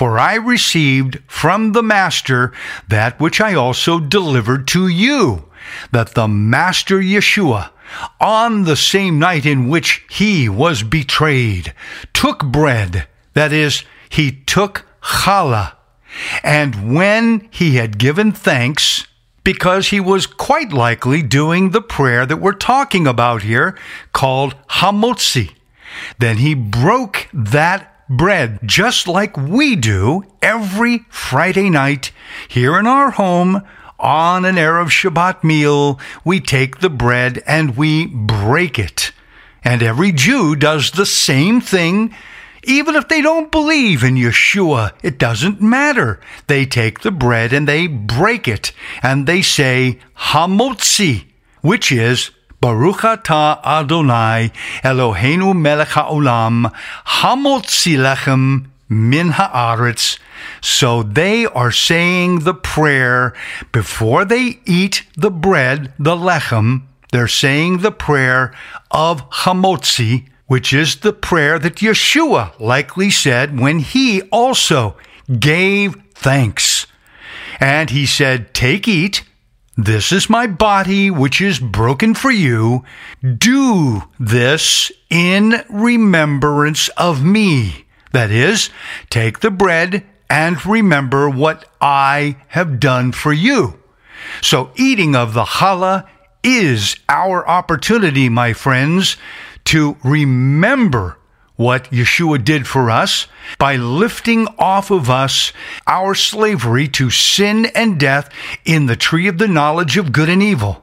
For 0.00 0.18
I 0.18 0.36
received 0.36 1.18
from 1.26 1.72
the 1.72 1.82
Master 1.82 2.54
that 2.88 3.20
which 3.20 3.38
I 3.38 3.52
also 3.52 4.00
delivered 4.00 4.66
to 4.68 4.88
you 4.88 5.50
that 5.92 6.14
the 6.14 6.26
Master 6.26 7.00
Yeshua, 7.00 7.68
on 8.18 8.64
the 8.64 8.76
same 8.76 9.18
night 9.18 9.44
in 9.44 9.68
which 9.68 10.02
he 10.08 10.48
was 10.48 10.82
betrayed, 10.82 11.74
took 12.14 12.42
bread, 12.46 13.08
that 13.34 13.52
is, 13.52 13.84
he 14.08 14.32
took 14.32 14.86
challah, 15.02 15.74
and 16.42 16.94
when 16.94 17.46
he 17.50 17.76
had 17.76 17.98
given 17.98 18.32
thanks, 18.32 19.06
because 19.44 19.88
he 19.88 20.00
was 20.00 20.26
quite 20.26 20.72
likely 20.72 21.22
doing 21.22 21.72
the 21.72 21.82
prayer 21.82 22.24
that 22.24 22.40
we're 22.40 22.52
talking 22.52 23.06
about 23.06 23.42
here, 23.42 23.76
called 24.14 24.54
hamotzi. 24.70 25.50
Then 26.18 26.38
he 26.38 26.54
broke 26.54 27.28
that 27.34 27.89
bread 28.10 28.58
just 28.64 29.06
like 29.08 29.36
we 29.36 29.76
do 29.76 30.24
every 30.42 31.06
Friday 31.08 31.70
night 31.70 32.10
here 32.48 32.78
in 32.78 32.86
our 32.86 33.12
home 33.12 33.62
on 34.00 34.44
an 34.44 34.56
Erev 34.56 34.88
Shabbat 34.88 35.44
meal, 35.44 36.00
we 36.24 36.40
take 36.40 36.80
the 36.80 36.90
bread 36.90 37.42
and 37.46 37.76
we 37.76 38.06
break 38.06 38.78
it. 38.78 39.12
And 39.62 39.82
every 39.82 40.10
Jew 40.10 40.56
does 40.56 40.90
the 40.90 41.06
same 41.06 41.60
thing. 41.60 42.14
Even 42.64 42.94
if 42.94 43.08
they 43.08 43.22
don't 43.22 43.50
believe 43.50 44.02
in 44.02 44.16
Yeshua, 44.16 44.92
it 45.02 45.18
doesn't 45.18 45.60
matter. 45.60 46.20
They 46.46 46.66
take 46.66 47.00
the 47.00 47.10
bread 47.10 47.52
and 47.52 47.68
they 47.68 47.86
break 47.86 48.48
it, 48.48 48.72
and 49.02 49.26
they 49.26 49.40
say 49.40 49.98
Hamotzi, 50.16 51.24
which 51.62 51.90
is 51.90 52.30
Baruch 52.60 52.98
atah 52.98 53.64
Adonai 53.64 54.52
Eloheinu 54.84 55.58
melech 55.58 55.88
haolam 55.88 56.70
Hamotzi 57.06 57.96
lechem 57.96 58.66
min 58.88 59.30
haaretz. 59.30 60.18
So 60.60 61.02
they 61.02 61.46
are 61.46 61.70
saying 61.70 62.40
the 62.40 62.54
prayer 62.54 63.34
before 63.72 64.24
they 64.24 64.58
eat 64.66 65.04
the 65.16 65.30
bread, 65.30 65.92
the 65.98 66.16
lechem. 66.16 66.82
They're 67.12 67.28
saying 67.28 67.78
the 67.78 67.92
prayer 67.92 68.54
of 68.90 69.28
hamotzi, 69.30 70.28
which 70.46 70.72
is 70.72 70.96
the 70.96 71.12
prayer 71.12 71.58
that 71.58 71.76
Yeshua 71.76 72.58
likely 72.60 73.10
said 73.10 73.58
when 73.58 73.78
he 73.78 74.22
also 74.30 74.96
gave 75.38 75.96
thanks. 76.14 76.86
And 77.58 77.90
he 77.90 78.06
said, 78.06 78.54
Take, 78.54 78.86
eat. 78.88 79.22
This 79.76 80.12
is 80.12 80.28
my 80.28 80.46
body, 80.46 81.10
which 81.10 81.40
is 81.40 81.58
broken 81.58 82.14
for 82.14 82.30
you. 82.30 82.84
Do 83.22 84.02
this 84.18 84.90
in 85.08 85.64
remembrance 85.70 86.88
of 86.96 87.24
me. 87.24 87.86
That 88.12 88.30
is, 88.30 88.70
take 89.08 89.40
the 89.40 89.50
bread 89.50 90.04
and 90.28 90.64
remember 90.66 91.30
what 91.30 91.64
I 91.80 92.36
have 92.48 92.80
done 92.80 93.12
for 93.12 93.32
you. 93.32 93.78
So, 94.42 94.70
eating 94.76 95.14
of 95.14 95.34
the 95.34 95.44
challah 95.44 96.06
is 96.42 96.96
our 97.08 97.46
opportunity, 97.48 98.28
my 98.28 98.52
friends, 98.52 99.16
to 99.66 99.96
remember 100.02 101.16
what 101.60 101.84
Yeshua 101.90 102.42
did 102.42 102.66
for 102.66 102.90
us 102.90 103.26
by 103.58 103.76
lifting 103.76 104.46
off 104.58 104.90
of 104.90 105.10
us 105.10 105.52
our 105.86 106.14
slavery 106.14 106.88
to 106.88 107.10
sin 107.10 107.66
and 107.74 108.00
death 108.00 108.30
in 108.64 108.86
the 108.86 108.96
tree 108.96 109.28
of 109.28 109.36
the 109.36 109.46
knowledge 109.46 109.98
of 109.98 110.10
good 110.10 110.30
and 110.30 110.42
evil. 110.42 110.82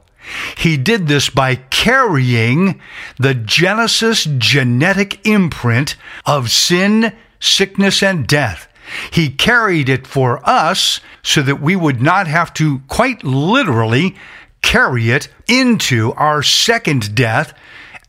He 0.56 0.76
did 0.76 1.08
this 1.08 1.30
by 1.30 1.56
carrying 1.56 2.80
the 3.18 3.34
Genesis 3.34 4.28
genetic 4.38 5.26
imprint 5.26 5.96
of 6.24 6.48
sin, 6.48 7.12
sickness, 7.40 8.00
and 8.00 8.24
death. 8.24 8.68
He 9.10 9.30
carried 9.30 9.88
it 9.88 10.06
for 10.06 10.40
us 10.48 11.00
so 11.24 11.42
that 11.42 11.60
we 11.60 11.74
would 11.74 12.00
not 12.00 12.28
have 12.28 12.54
to 12.54 12.82
quite 12.86 13.24
literally 13.24 14.14
carry 14.62 15.10
it 15.10 15.28
into 15.48 16.12
our 16.12 16.40
second 16.44 17.16
death 17.16 17.52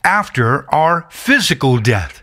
after 0.04 0.72
our 0.72 1.08
physical 1.10 1.78
death. 1.78 2.22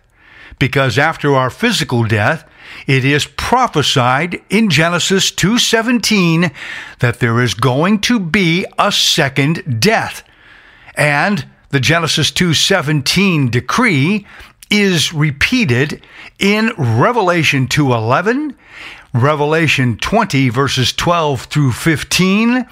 Because 0.59 0.97
after 0.97 1.35
our 1.35 1.49
physical 1.49 2.03
death, 2.05 2.43
it 2.87 3.05
is 3.05 3.25
prophesied 3.25 4.41
in 4.49 4.69
Genesis 4.69 5.31
2:17 5.31 6.51
that 6.99 7.19
there 7.19 7.41
is 7.41 7.53
going 7.53 7.99
to 8.01 8.19
be 8.19 8.65
a 8.77 8.91
second 8.91 9.79
death. 9.79 10.23
And 10.95 11.45
the 11.69 11.79
Genesis 11.79 12.31
2:17 12.31 13.49
decree 13.51 14.25
is 14.69 15.13
repeated 15.13 16.01
in 16.39 16.73
Revelation 16.77 17.67
2:11, 17.67 18.55
Revelation 19.13 19.97
20 19.97 20.49
verses 20.49 20.91
12 20.91 21.43
through 21.43 21.71
15, 21.71 22.65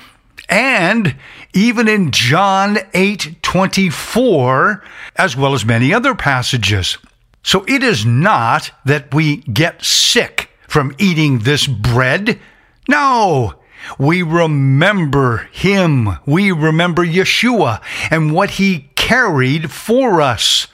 and 0.49 1.15
even 1.53 1.87
in 1.87 2.11
John 2.11 2.79
8:24, 2.93 4.81
as 5.15 5.35
well 5.37 5.53
as 5.53 5.65
many 5.65 5.93
other 5.93 6.15
passages. 6.15 6.97
So 7.45 7.63
it 7.67 7.83
is 7.83 8.07
not 8.07 8.71
that 8.85 9.13
we 9.13 9.37
get 9.37 9.85
sick 9.85 10.49
from 10.67 10.95
eating 10.97 11.39
this 11.39 11.67
bread. 11.67 12.39
No, 12.89 13.53
we 13.99 14.23
remember 14.23 15.47
him. 15.51 16.17
We 16.25 16.51
remember 16.51 17.05
Yeshua 17.05 17.83
and 18.09 18.33
what 18.33 18.51
he 18.51 18.89
carried 18.95 19.69
for 19.71 20.21
us. 20.21 20.67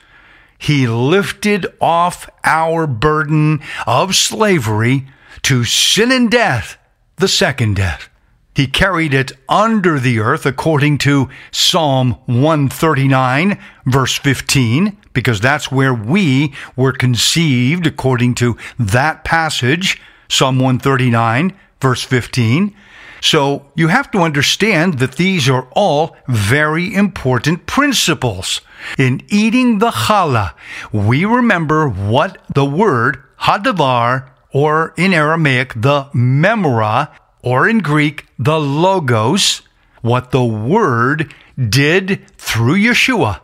He 0.58 0.88
lifted 0.88 1.66
off 1.82 2.30
our 2.46 2.88
burden 2.88 3.60
of 3.86 4.16
slavery 4.16 5.08
to 5.42 5.66
sin 5.66 6.10
and 6.10 6.32
death, 6.32 6.78
the 7.18 7.28
second 7.28 7.76
death. 7.76 8.08
He 8.54 8.68
carried 8.68 9.14
it 9.14 9.32
under 9.48 9.98
the 9.98 10.20
earth 10.20 10.46
according 10.46 10.98
to 11.00 11.30
Psalm 11.52 12.18
139, 12.26 13.58
verse 13.86 14.18
15, 14.18 14.98
because 15.14 15.40
that's 15.40 15.72
where 15.72 15.94
we 15.94 16.54
were 16.76 16.92
conceived 16.92 17.88
according 17.88 18.36
to 18.36 18.58
that 18.78 19.24
passage, 19.24 20.02
Psalm 20.28 20.58
139, 20.58 21.54
verse 21.80 22.04
15. 22.04 22.76
So 23.22 23.72
you 23.76 23.88
have 23.88 24.12
to 24.12 24.20
understand 24.20 25.00
that 25.00 25.16
these 25.16 25.48
are 25.48 25.68
all 25.72 26.18
very 26.28 26.94
important 26.94 27.68
principles. 27.68 28.62
In 28.98 29.22
eating 29.30 29.78
the 29.78 29.92
challah, 29.92 30.56
we 30.92 31.24
remember 31.24 31.88
what 31.88 32.40
the 32.54 32.66
word 32.66 33.24
hadavar, 33.42 34.30
or 34.52 34.94
in 34.98 35.14
Aramaic, 35.14 35.74
the 35.76 36.10
memra, 36.14 37.10
or 37.42 37.68
in 37.68 37.80
Greek, 37.80 38.28
the 38.38 38.60
logos, 38.60 39.62
what 40.02 40.32
the 40.32 40.44
word 40.44 41.34
did 41.58 42.28
through 42.38 42.76
Yeshua 42.76 43.42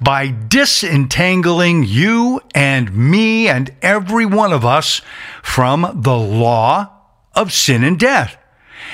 by 0.00 0.34
disentangling 0.48 1.84
you 1.84 2.40
and 2.54 2.94
me 2.94 3.48
and 3.48 3.72
every 3.82 4.26
one 4.26 4.52
of 4.52 4.64
us 4.64 5.00
from 5.42 6.02
the 6.02 6.16
law 6.16 6.90
of 7.34 7.52
sin 7.52 7.84
and 7.84 7.98
death. 7.98 8.36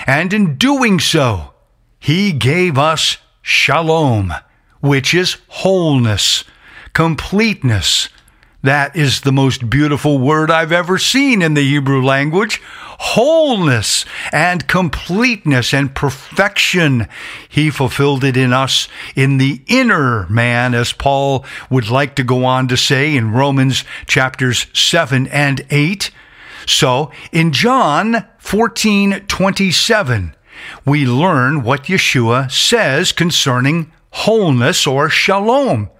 And 0.06 0.32
in 0.32 0.56
doing 0.56 1.00
so, 1.00 1.54
he 1.98 2.32
gave 2.32 2.76
us 2.76 3.18
shalom, 3.40 4.34
which 4.80 5.14
is 5.14 5.38
wholeness, 5.48 6.44
completeness. 6.92 8.08
That 8.64 8.96
is 8.96 9.20
the 9.20 9.30
most 9.30 9.68
beautiful 9.68 10.16
word 10.16 10.50
I've 10.50 10.72
ever 10.72 10.96
seen 10.96 11.42
in 11.42 11.52
the 11.52 11.60
Hebrew 11.60 12.02
language. 12.02 12.62
Wholeness 12.98 14.06
and 14.32 14.66
completeness 14.66 15.74
and 15.74 15.94
perfection. 15.94 17.06
He 17.46 17.68
fulfilled 17.68 18.24
it 18.24 18.38
in 18.38 18.54
us 18.54 18.88
in 19.14 19.36
the 19.36 19.60
inner 19.66 20.26
man, 20.30 20.72
as 20.74 20.94
Paul 20.94 21.44
would 21.68 21.90
like 21.90 22.16
to 22.16 22.24
go 22.24 22.46
on 22.46 22.66
to 22.68 22.76
say 22.78 23.14
in 23.14 23.32
Romans 23.32 23.84
chapters 24.06 24.66
7 24.72 25.26
and 25.26 25.66
8. 25.68 26.10
So 26.66 27.10
in 27.32 27.52
John 27.52 28.26
14 28.38 29.26
27, 29.28 30.34
we 30.86 31.04
learn 31.04 31.64
what 31.64 31.84
Yeshua 31.84 32.50
says 32.50 33.12
concerning 33.12 33.92
wholeness 34.08 34.86
or 34.86 35.10
shalom. 35.10 35.90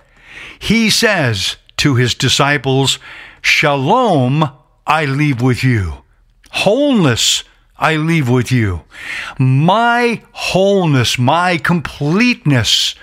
He 0.58 0.88
says 0.88 1.56
to 1.78 1.96
his 1.96 2.14
disciples, 2.14 2.98
Shalom 3.42 4.50
I 4.86 5.04
leave 5.04 5.40
with 5.40 5.64
you. 5.64 6.04
Wholeness 6.50 7.44
I 7.76 7.96
leave 7.96 8.28
with 8.28 8.52
you. 8.52 8.84
My 9.38 10.22
wholeness, 10.32 11.18
my 11.18 11.58
completeness, 11.58 12.94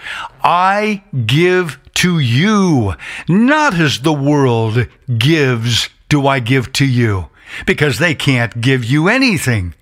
I 0.41 1.03
give 1.25 1.77
to 1.95 2.19
you. 2.19 2.95
Not 3.27 3.75
as 3.75 3.99
the 3.99 4.13
world 4.13 4.87
gives, 5.17 5.89
do 6.09 6.25
I 6.25 6.39
give 6.39 6.71
to 6.73 6.85
you 6.85 7.29
because 7.65 7.99
they 7.99 8.15
can't 8.15 8.61
give 8.61 8.85
you 8.85 9.07
anything. 9.07 9.73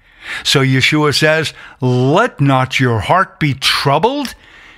So 0.43 0.61
Yeshua 0.61 1.17
says, 1.17 1.53
Let 1.81 2.41
not 2.41 2.79
your 2.79 2.99
heart 2.99 3.39
be 3.39 3.53
troubled, 3.53 4.35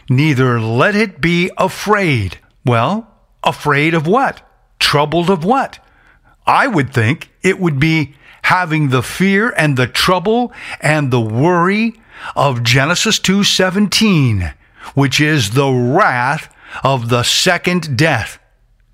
neither 0.10 0.60
let 0.60 0.95
it 0.95 1.21
be 1.21 1.52
afraid. 1.58 2.38
Well, 2.65 3.11
afraid 3.43 3.93
of 3.93 4.08
what? 4.08 4.41
Troubled 4.80 5.30
of 5.30 5.43
what? 5.43 5.80
I 6.45 6.67
would 6.67 6.93
think 6.93 7.32
it 7.41 7.60
would 7.60 7.80
be 7.80 8.15
having 8.43 8.89
the 8.89 9.04
fear 9.04 9.54
and 9.56 9.77
the 9.77 9.88
trouble 9.88 10.51
and 10.80 11.12
the 11.12 11.21
worry 11.21 11.93
of 12.36 12.63
Genesis 12.63 13.19
2:17, 13.19 14.54
which 14.93 15.19
is 15.19 15.51
the 15.51 15.71
wrath 15.71 16.54
of 16.84 17.10
the 17.10 17.23
second 17.23 17.97
death. 17.97 18.39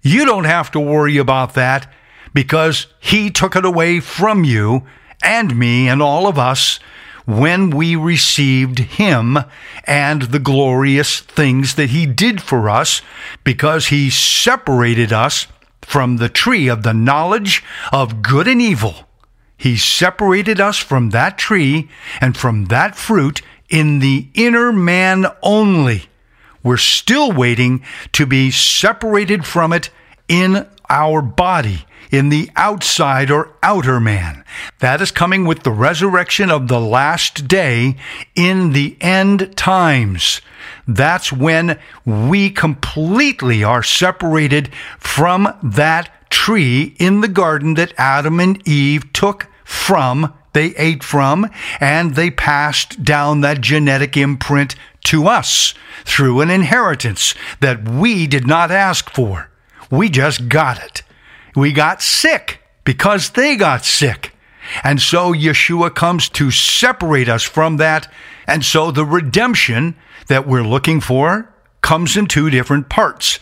You 0.02 0.26
don't 0.26 0.46
have 0.46 0.72
to 0.72 0.80
worry 0.80 1.18
about 1.18 1.54
that 1.56 1.92
because 2.34 2.88
he 3.00 3.30
took 3.30 3.56
it 3.56 3.66
away 3.66 4.00
from 4.00 4.44
you 4.44 4.84
and 5.24 5.58
me 5.58 5.88
and 5.88 6.02
all 6.02 6.28
of 6.28 6.38
us 6.38 6.80
when 7.28 7.70
we 7.70 7.94
received 7.94 8.80
him 8.80 9.38
and 9.84 10.22
the 10.24 10.40
glorious 10.40 11.20
things 11.20 11.76
that 11.76 11.90
he 11.90 12.06
did 12.06 12.42
for 12.42 12.70
us 12.70 13.02
because 13.44 13.88
he 13.88 14.10
separated 14.10 15.12
us 15.12 15.46
from 15.82 16.18
the 16.18 16.30
tree 16.30 16.70
of 16.70 16.84
the 16.84 16.94
knowledge 16.94 17.62
of 17.92 18.22
good 18.22 18.48
and 18.48 18.62
evil. 18.62 18.96
He 19.58 19.76
separated 19.76 20.62
us 20.62 20.78
from 20.78 21.10
that 21.10 21.38
tree 21.38 21.90
and 22.22 22.38
from 22.38 22.66
that 22.66 22.96
fruit 22.96 23.42
in 23.70 24.00
the 24.00 24.30
inner 24.34 24.72
man 24.72 25.26
only. 25.44 26.04
We're 26.64 26.78
still 26.78 27.34
waiting 27.34 27.84
to 28.14 28.26
be 28.26 28.52
separated 28.52 29.46
from 29.46 29.74
it 29.74 29.90
in 30.30 30.66
our 30.90 31.22
body 31.22 31.86
in 32.12 32.30
the 32.30 32.50
outside 32.56 33.30
or 33.32 33.54
outer 33.64 34.00
man. 34.00 34.44
That 34.80 35.02
is 35.02 35.12
coming 35.12 35.46
with 35.46 35.64
the 35.64 35.72
resurrection 35.72 36.50
of 36.50 36.68
the 36.68 36.80
last 36.80 37.48
day 37.48 37.96
in 38.36 38.74
the 38.74 38.98
end 39.02 39.56
times. 39.56 40.42
That's 40.88 41.32
when 41.32 41.80
we 42.06 42.50
completely 42.50 43.64
are 43.64 43.84
separated 43.84 44.74
from 45.00 45.54
that 45.62 46.10
tree 46.30 46.96
in 46.98 47.22
the 47.22 47.28
garden 47.28 47.74
that 47.76 47.94
Adam 47.98 48.40
and 48.40 48.66
Eve 48.68 49.12
took 49.14 49.48
from, 49.64 50.34
they 50.54 50.76
ate 50.76 51.04
from, 51.04 51.50
and 51.80 52.16
they 52.16 52.32
passed 52.32 53.04
down 53.04 53.42
that 53.42 53.62
genetic 53.62 54.16
imprint 54.16 54.76
to 55.06 55.28
us 55.28 55.74
through 56.04 56.42
an 56.42 56.50
inheritance 56.50 57.34
that 57.60 57.88
we 57.88 58.28
did 58.28 58.48
not 58.48 58.72
ask 58.72 59.10
for. 59.10 59.50
We 59.90 60.10
just 60.10 60.50
got 60.50 60.84
it. 60.84 61.04
We 61.58 61.72
got 61.72 62.04
sick 62.04 62.60
because 62.84 63.32
they 63.32 63.56
got 63.56 63.84
sick. 63.84 64.32
And 64.84 65.02
so 65.02 65.34
Yeshua 65.34 65.96
comes 65.96 66.30
to 66.30 66.52
separate 66.52 67.28
us 67.28 67.42
from 67.42 67.78
that. 67.78 68.14
And 68.46 68.64
so 68.64 68.92
the 68.92 69.04
redemption 69.04 69.96
that 70.28 70.48
we're 70.48 70.62
looking 70.62 71.02
for 71.02 71.52
comes 71.82 72.16
in 72.16 72.28
two 72.28 72.52
different 72.52 72.90
parts. 72.90 73.40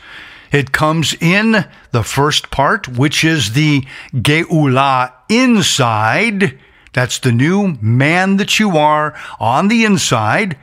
It 0.53 0.71
comes 0.71 1.13
in 1.19 1.65
the 1.91 2.03
first 2.03 2.51
part, 2.51 2.87
which 2.87 3.25
is 3.25 3.51
the 3.51 3.83
Geulah 4.13 5.11
inside. 5.27 6.57
That's 6.95 7.19
the 7.19 7.33
new 7.33 7.77
man 7.81 8.37
that 8.37 8.57
you 8.57 8.77
are 8.77 9.13
on 9.37 9.67
the 9.67 9.83
inside. 9.83 10.57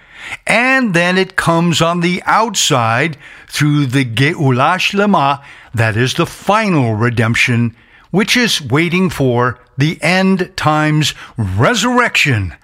And 0.46 0.94
then 0.94 1.18
it 1.18 1.36
comes 1.36 1.82
on 1.82 2.00
the 2.00 2.22
outside 2.24 3.18
through 3.48 3.86
the 3.86 4.06
Geulah 4.06 4.78
Shlema, 4.78 5.44
that 5.74 5.94
is 5.94 6.14
the 6.14 6.24
final 6.24 6.94
redemption, 6.94 7.76
which 8.12 8.34
is 8.34 8.62
waiting 8.62 9.10
for 9.10 9.58
the 9.76 9.98
end 10.00 10.50
times 10.56 11.12
resurrection. 11.36 12.54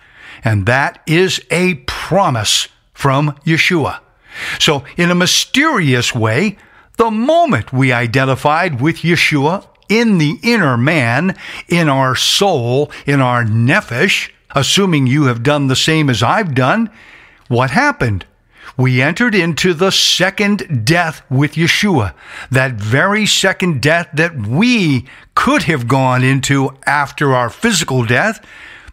And 0.42 0.64
that 0.64 1.02
is 1.06 1.38
a 1.50 1.74
promise 1.84 2.68
from 2.94 3.38
Yeshua. 3.44 4.00
So, 4.58 4.84
in 4.96 5.10
a 5.10 5.14
mysterious 5.14 6.14
way, 6.14 6.56
the 6.96 7.10
moment 7.10 7.70
we 7.70 7.92
identified 7.92 8.80
with 8.80 8.98
Yeshua 8.98 9.67
in 9.88 10.18
the 10.18 10.38
inner 10.42 10.76
man, 10.76 11.36
in 11.68 11.88
our 11.88 12.14
soul, 12.14 12.90
in 13.06 13.20
our 13.20 13.44
nephesh, 13.44 14.30
assuming 14.54 15.06
you 15.06 15.24
have 15.24 15.42
done 15.42 15.66
the 15.66 15.76
same 15.76 16.08
as 16.10 16.22
I've 16.22 16.54
done, 16.54 16.90
what 17.48 17.70
happened? 17.70 18.24
We 18.76 19.02
entered 19.02 19.34
into 19.34 19.74
the 19.74 19.90
second 19.90 20.84
death 20.84 21.22
with 21.28 21.54
Yeshua, 21.54 22.14
that 22.50 22.74
very 22.74 23.26
second 23.26 23.82
death 23.82 24.08
that 24.14 24.36
we 24.36 25.06
could 25.34 25.64
have 25.64 25.88
gone 25.88 26.22
into 26.22 26.76
after 26.86 27.34
our 27.34 27.50
physical 27.50 28.04
death, 28.04 28.44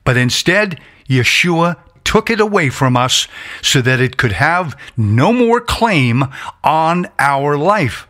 but 0.04 0.18
instead, 0.18 0.80
Yeshua 1.08 1.78
took 2.04 2.30
it 2.30 2.40
away 2.40 2.70
from 2.70 2.96
us 2.96 3.28
so 3.62 3.82
that 3.82 4.00
it 4.00 4.18
could 4.18 4.32
have 4.32 4.80
no 4.96 5.34
more 5.34 5.60
claim 5.60 6.24
on 6.64 7.08
our 7.20 7.58
life. 7.58 8.08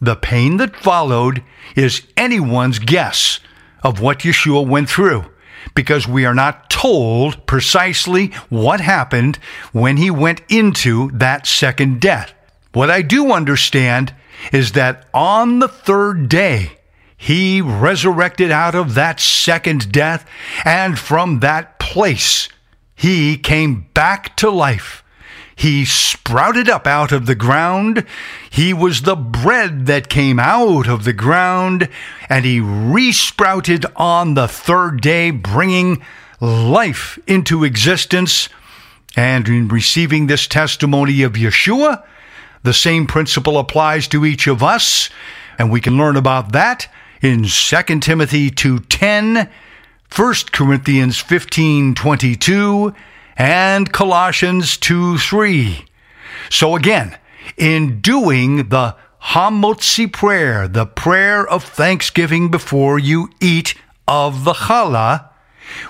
The 0.00 0.16
pain 0.16 0.56
that 0.56 0.76
followed 0.76 1.42
is 1.76 2.02
anyone's 2.16 2.78
guess 2.78 3.40
of 3.82 4.00
what 4.00 4.20
Yeshua 4.20 4.66
went 4.66 4.88
through 4.88 5.26
because 5.74 6.08
we 6.08 6.24
are 6.24 6.34
not 6.34 6.70
told 6.70 7.46
precisely 7.46 8.28
what 8.48 8.80
happened 8.80 9.36
when 9.72 9.96
he 9.98 10.10
went 10.10 10.40
into 10.48 11.10
that 11.12 11.46
second 11.46 12.00
death. 12.00 12.32
What 12.72 12.90
I 12.90 13.02
do 13.02 13.32
understand 13.32 14.14
is 14.52 14.72
that 14.72 15.08
on 15.12 15.58
the 15.58 15.68
third 15.68 16.28
day, 16.28 16.78
he 17.16 17.60
resurrected 17.60 18.50
out 18.50 18.74
of 18.74 18.94
that 18.94 19.20
second 19.20 19.92
death, 19.92 20.26
and 20.64 20.98
from 20.98 21.40
that 21.40 21.78
place, 21.78 22.48
he 22.94 23.36
came 23.36 23.86
back 23.92 24.36
to 24.36 24.50
life. 24.50 25.04
He 25.60 25.84
sprouted 25.84 26.70
up 26.70 26.86
out 26.86 27.12
of 27.12 27.26
the 27.26 27.34
ground. 27.34 28.06
He 28.48 28.72
was 28.72 29.02
the 29.02 29.14
bread 29.14 29.84
that 29.84 30.08
came 30.08 30.38
out 30.38 30.88
of 30.88 31.04
the 31.04 31.12
ground, 31.12 31.90
and 32.30 32.46
he 32.46 32.60
resprouted 32.60 33.84
on 33.94 34.32
the 34.32 34.48
third 34.48 35.02
day, 35.02 35.30
bringing 35.30 36.02
life 36.40 37.18
into 37.26 37.62
existence. 37.62 38.48
And 39.14 39.46
in 39.48 39.68
receiving 39.68 40.28
this 40.28 40.46
testimony 40.46 41.20
of 41.20 41.34
Yeshua, 41.34 42.04
the 42.62 42.72
same 42.72 43.06
principle 43.06 43.58
applies 43.58 44.08
to 44.08 44.24
each 44.24 44.46
of 44.46 44.62
us, 44.62 45.10
and 45.58 45.70
we 45.70 45.82
can 45.82 45.98
learn 45.98 46.16
about 46.16 46.52
that 46.52 46.90
in 47.20 47.44
2 47.44 48.00
Timothy 48.00 48.50
2:10, 48.50 49.46
1 50.08 50.52
Corinthians 50.52 51.18
15:22, 51.22 52.94
and 53.40 53.90
Colossians 53.90 54.76
2 54.76 55.16
3. 55.16 55.86
So 56.50 56.76
again, 56.76 57.16
in 57.56 58.02
doing 58.02 58.68
the 58.68 58.96
Hamotzi 59.28 60.12
prayer, 60.12 60.68
the 60.68 60.84
prayer 60.84 61.48
of 61.48 61.64
thanksgiving 61.64 62.50
before 62.50 62.98
you 62.98 63.30
eat 63.40 63.74
of 64.06 64.44
the 64.44 64.52
challah, 64.52 65.30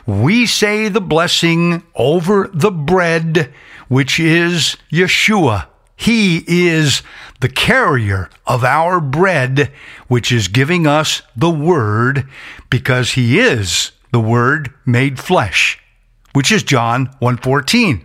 we 0.06 0.46
say 0.46 0.88
the 0.88 1.00
blessing 1.00 1.82
over 1.96 2.48
the 2.54 2.70
bread, 2.70 3.52
which 3.88 4.20
is 4.20 4.76
Yeshua. 4.92 5.66
He 5.96 6.44
is 6.46 7.02
the 7.40 7.48
carrier 7.48 8.30
of 8.46 8.62
our 8.62 9.00
bread, 9.00 9.72
which 10.06 10.30
is 10.30 10.46
giving 10.46 10.86
us 10.86 11.22
the 11.34 11.50
Word, 11.50 12.28
because 12.70 13.14
He 13.14 13.40
is 13.40 13.90
the 14.12 14.20
Word 14.20 14.72
made 14.86 15.18
flesh, 15.18 15.79
which 16.32 16.52
is 16.52 16.62
John 16.62 17.08
1.14. 17.20 18.02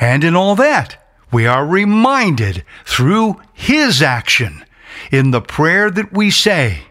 And 0.00 0.24
in 0.24 0.34
all 0.34 0.54
that, 0.56 0.98
we 1.32 1.46
are 1.46 1.66
reminded 1.66 2.64
through 2.84 3.40
His 3.54 4.02
action 4.02 4.64
in 5.10 5.30
the 5.30 5.40
prayer 5.40 5.90
that 5.90 6.12
we 6.12 6.30
say, 6.30 6.82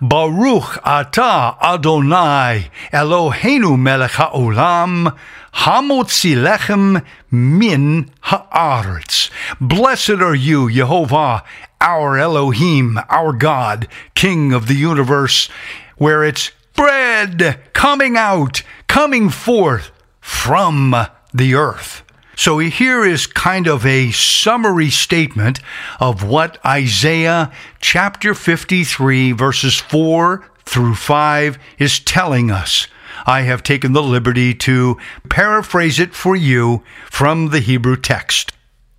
Baruch 0.00 0.82
atah 0.84 1.56
Adonai 1.62 2.70
Eloheinu 2.92 3.78
melech 3.78 4.12
haolam 4.12 5.16
hamotzi 5.54 6.34
lechem 6.34 7.04
min 7.30 8.10
haaretz. 8.24 9.30
Blessed 9.60 10.20
are 10.20 10.34
you, 10.34 10.70
Jehovah, 10.70 11.44
our 11.80 12.18
Elohim, 12.18 12.98
our 13.08 13.32
God, 13.32 13.88
King 14.14 14.52
of 14.52 14.66
the 14.66 14.74
universe, 14.74 15.48
where 15.96 16.24
it's 16.24 16.50
bread 16.74 17.60
coming 17.72 18.16
out, 18.16 18.62
coming 18.86 19.30
forth 19.30 19.89
from 20.20 20.94
the 21.32 21.54
earth. 21.54 22.02
So 22.36 22.58
here 22.58 23.04
is 23.04 23.26
kind 23.26 23.66
of 23.66 23.84
a 23.84 24.12
summary 24.12 24.90
statement 24.90 25.60
of 26.00 26.24
what 26.24 26.58
Isaiah 26.64 27.52
chapter 27.80 28.34
53, 28.34 29.32
verses 29.32 29.78
4 29.78 30.50
through 30.64 30.94
5 30.94 31.58
is 31.78 32.00
telling 32.00 32.50
us. 32.50 32.86
I 33.26 33.42
have 33.42 33.62
taken 33.62 33.92
the 33.92 34.02
liberty 34.02 34.54
to 34.54 34.96
paraphrase 35.28 36.00
it 36.00 36.14
for 36.14 36.34
you 36.34 36.82
from 37.10 37.50
the 37.50 37.60
Hebrew 37.60 37.96
text. 37.96 38.52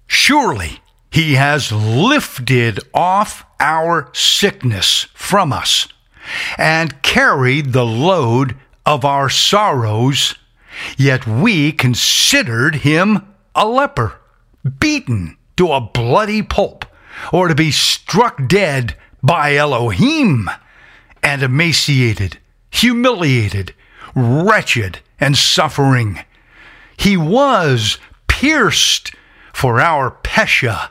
Surely 0.05 0.79
he 1.09 1.33
has 1.33 1.71
lifted 1.71 2.79
off 2.93 3.45
our 3.59 4.09
sickness 4.13 5.07
from 5.13 5.51
us 5.51 5.87
and 6.57 7.01
carried 7.01 7.73
the 7.73 7.85
load 7.85 8.55
of 8.85 9.03
our 9.03 9.29
sorrows, 9.29 10.35
yet 10.97 11.25
we 11.27 11.71
considered 11.71 12.75
him 12.75 13.27
a 13.55 13.67
leper, 13.67 14.19
beaten 14.79 15.37
to 15.57 15.71
a 15.71 15.81
bloody 15.81 16.41
pulp, 16.41 16.85
or 17.31 17.47
to 17.47 17.55
be 17.55 17.71
struck 17.71 18.47
dead 18.47 18.95
by 19.21 19.55
Elohim, 19.55 20.49
and 21.21 21.43
emaciated, 21.43 22.39
humiliated, 22.69 23.73
wretched, 24.15 24.99
and 25.19 25.37
suffering. 25.37 26.19
He 26.97 27.15
was 27.17 27.99
pierced 28.27 29.11
for 29.53 29.79
our 29.79 30.11
pesha, 30.23 30.89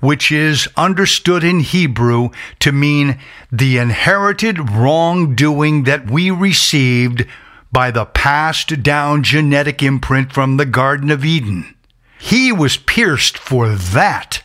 which 0.00 0.30
is 0.32 0.68
understood 0.76 1.44
in 1.44 1.60
Hebrew 1.60 2.30
to 2.58 2.72
mean 2.72 3.18
the 3.50 3.78
inherited 3.78 4.70
wrongdoing 4.70 5.84
that 5.84 6.10
we 6.10 6.30
received 6.30 7.24
by 7.72 7.90
the 7.90 8.04
passed 8.04 8.82
down 8.82 9.22
genetic 9.22 9.82
imprint 9.82 10.32
from 10.32 10.56
the 10.56 10.66
Garden 10.66 11.10
of 11.10 11.24
Eden. 11.24 11.74
He 12.18 12.52
was 12.52 12.76
pierced 12.76 13.38
for 13.38 13.70
that. 13.70 14.42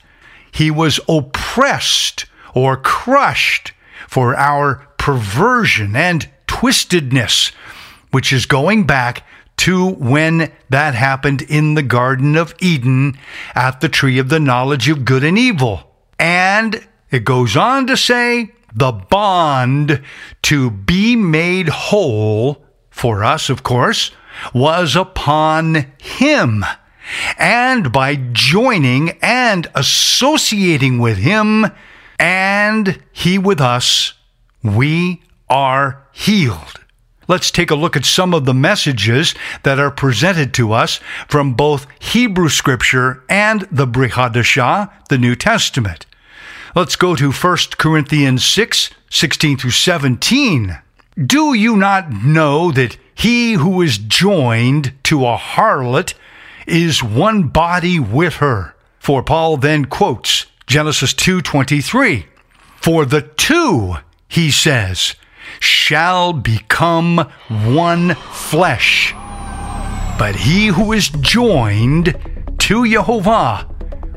He 0.52 0.72
was 0.72 1.00
oppressed 1.10 2.26
or 2.54 2.78
crushed 2.78 3.74
for 4.08 4.36
our 4.36 4.88
perversion 4.98 5.96
and 5.96 6.30
twistedness, 6.48 7.52
which 8.12 8.32
is 8.32 8.46
going 8.46 8.86
back 8.86 9.26
to 9.58 9.90
when 9.90 10.52
that 10.70 10.96
happened 10.96 11.42
in 11.42 11.76
the 11.76 11.84
Garden 11.84 12.36
of 12.36 12.56
Eden 12.60 13.18
at 13.54 13.82
the 13.82 13.90
tree 13.90 14.20
of 14.20 14.30
the 14.30 14.40
knowledge 14.40 14.90
of 14.90 15.06
good 15.06 15.24
and 15.24 15.38
evil. 15.38 15.92
And 16.20 16.88
it 17.12 17.24
goes 17.24 17.58
on 17.58 17.88
to 17.88 17.98
say, 17.98 18.52
the 18.74 18.92
bond 18.92 20.02
to 20.44 20.70
be 20.70 21.16
made 21.16 21.70
whole, 21.70 22.65
for 22.96 23.26
us, 23.26 23.50
of 23.50 23.62
course, 23.62 24.12
was 24.54 24.96
upon 24.96 25.92
him. 26.00 26.64
And 27.38 27.92
by 27.92 28.16
joining 28.16 29.12
and 29.22 29.68
associating 29.76 31.00
with 31.00 31.18
Him 31.18 31.68
and 32.18 33.04
He 33.12 33.38
with 33.38 33.60
us, 33.60 34.14
we 34.64 35.22
are 35.50 36.08
healed. 36.14 36.80
Let's 37.28 37.52
take 37.52 37.70
a 37.70 37.76
look 37.76 37.98
at 37.98 38.06
some 38.06 38.34
of 38.34 38.46
the 38.46 38.54
messages 38.54 39.36
that 39.64 39.78
are 39.78 39.92
presented 39.92 40.54
to 40.56 40.72
us 40.72 41.00
from 41.28 41.54
both 41.54 41.86
Hebrew 42.00 42.50
Scripture 42.50 43.24
and 43.30 43.68
the 43.72 43.86
Brit 43.86 44.14
Hadashah, 44.14 44.90
the 45.10 45.18
New 45.18 45.36
Testament. 45.36 46.06
Let's 46.76 46.96
go 46.96 47.16
to 47.16 47.32
1 47.32 47.58
Corinthians 47.78 48.46
6 48.46 48.90
16 49.10 49.58
through 49.58 49.72
17. 49.72 50.78
Do 51.24 51.54
you 51.54 51.78
not 51.78 52.12
know 52.12 52.72
that 52.72 52.98
he 53.14 53.54
who 53.54 53.82
is 53.82 53.98
joined 53.98 54.92
to 55.04 55.26
a 55.26 55.38
harlot 55.38 56.14
is 56.68 57.02
one 57.02 57.44
body 57.44 58.00
with 58.00 58.36
her. 58.36 58.76
For 59.00 59.24
Paul 59.24 59.58
then 59.58 59.86
quotes 59.86 60.48
Genesis 60.68 61.14
2:23. 61.14 62.26
For 62.76 63.06
the 63.06 63.22
two, 63.22 63.96
he 64.28 64.52
says, 64.52 65.16
shall 65.60 66.34
become 66.34 67.30
one 67.48 68.16
flesh. 68.16 69.14
But 70.18 70.36
he 70.36 70.68
who 70.68 70.92
is 70.92 71.10
joined 71.10 72.16
to 72.60 72.88
Jehovah, 72.88 73.68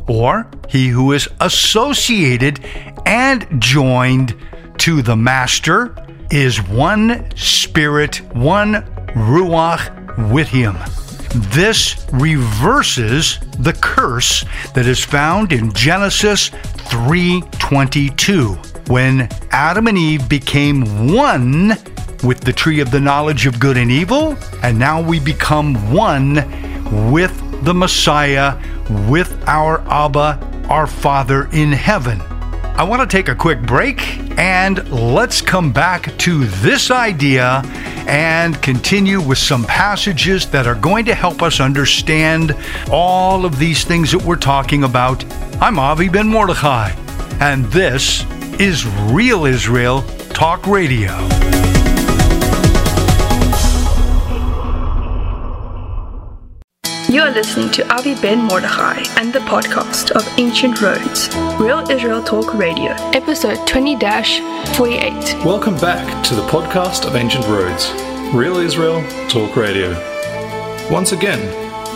or 0.06 0.50
he 0.68 0.88
who 0.88 1.12
is 1.12 1.28
associated 1.40 2.60
and 3.06 3.46
joined 3.60 4.34
to 4.78 5.02
the 5.02 5.16
Master, 5.16 5.94
is 6.30 6.62
one 6.68 7.24
spirit, 7.36 8.16
one 8.34 8.84
ruach 9.14 10.30
with 10.30 10.48
him. 10.48 10.76
This 11.52 12.06
reverses 12.12 13.38
the 13.58 13.74
curse 13.74 14.44
that 14.74 14.86
is 14.86 15.04
found 15.04 15.52
in 15.52 15.72
Genesis 15.72 16.50
3:22 16.88 18.58
when 18.88 19.28
Adam 19.50 19.86
and 19.86 19.98
Eve 19.98 20.28
became 20.28 21.12
one 21.12 21.76
with 22.22 22.40
the 22.40 22.52
tree 22.52 22.80
of 22.80 22.90
the 22.90 23.00
knowledge 23.00 23.46
of 23.46 23.60
good 23.60 23.76
and 23.76 23.90
evil, 23.90 24.36
and 24.62 24.78
now 24.78 25.00
we 25.00 25.20
become 25.20 25.74
one 25.92 26.42
with 27.12 27.32
the 27.64 27.74
Messiah, 27.74 28.54
with 29.06 29.36
our 29.46 29.82
Abba, 29.88 30.38
our 30.68 30.86
Father 30.86 31.48
in 31.52 31.72
heaven. 31.72 32.22
I 32.78 32.84
want 32.84 33.02
to 33.02 33.08
take 33.08 33.28
a 33.28 33.34
quick 33.34 33.60
break 33.60 34.00
And 34.38 34.88
let's 34.88 35.40
come 35.40 35.72
back 35.72 36.16
to 36.18 36.44
this 36.44 36.92
idea 36.92 37.62
and 38.06 38.62
continue 38.62 39.20
with 39.20 39.38
some 39.38 39.64
passages 39.64 40.46
that 40.50 40.68
are 40.68 40.76
going 40.76 41.04
to 41.06 41.14
help 41.14 41.42
us 41.42 41.58
understand 41.58 42.54
all 42.88 43.44
of 43.44 43.58
these 43.58 43.82
things 43.82 44.12
that 44.12 44.22
we're 44.22 44.36
talking 44.36 44.84
about. 44.84 45.24
I'm 45.60 45.80
Avi 45.80 46.08
Ben 46.08 46.28
Mordechai, 46.28 46.92
and 47.40 47.64
this 47.66 48.24
is 48.60 48.86
Real 49.10 49.44
Israel 49.44 50.02
Talk 50.30 50.64
Radio. 50.68 51.77
You 57.10 57.22
are 57.22 57.30
listening 57.30 57.70
to 57.70 57.90
Avi 57.90 58.16
Ben 58.16 58.42
Mordechai 58.42 59.02
and 59.16 59.32
the 59.32 59.38
podcast 59.38 60.10
of 60.10 60.28
Ancient 60.38 60.82
Roads, 60.82 61.34
Real 61.58 61.90
Israel 61.90 62.22
Talk 62.22 62.52
Radio, 62.52 62.92
episode 63.14 63.66
20 63.66 63.96
48. 63.96 65.42
Welcome 65.42 65.74
back 65.76 66.22
to 66.24 66.34
the 66.34 66.42
podcast 66.42 67.06
of 67.06 67.16
Ancient 67.16 67.46
Roads, 67.46 67.90
Real 68.34 68.58
Israel 68.58 69.02
Talk 69.26 69.56
Radio. 69.56 69.92
Once 70.90 71.12
again, 71.12 71.40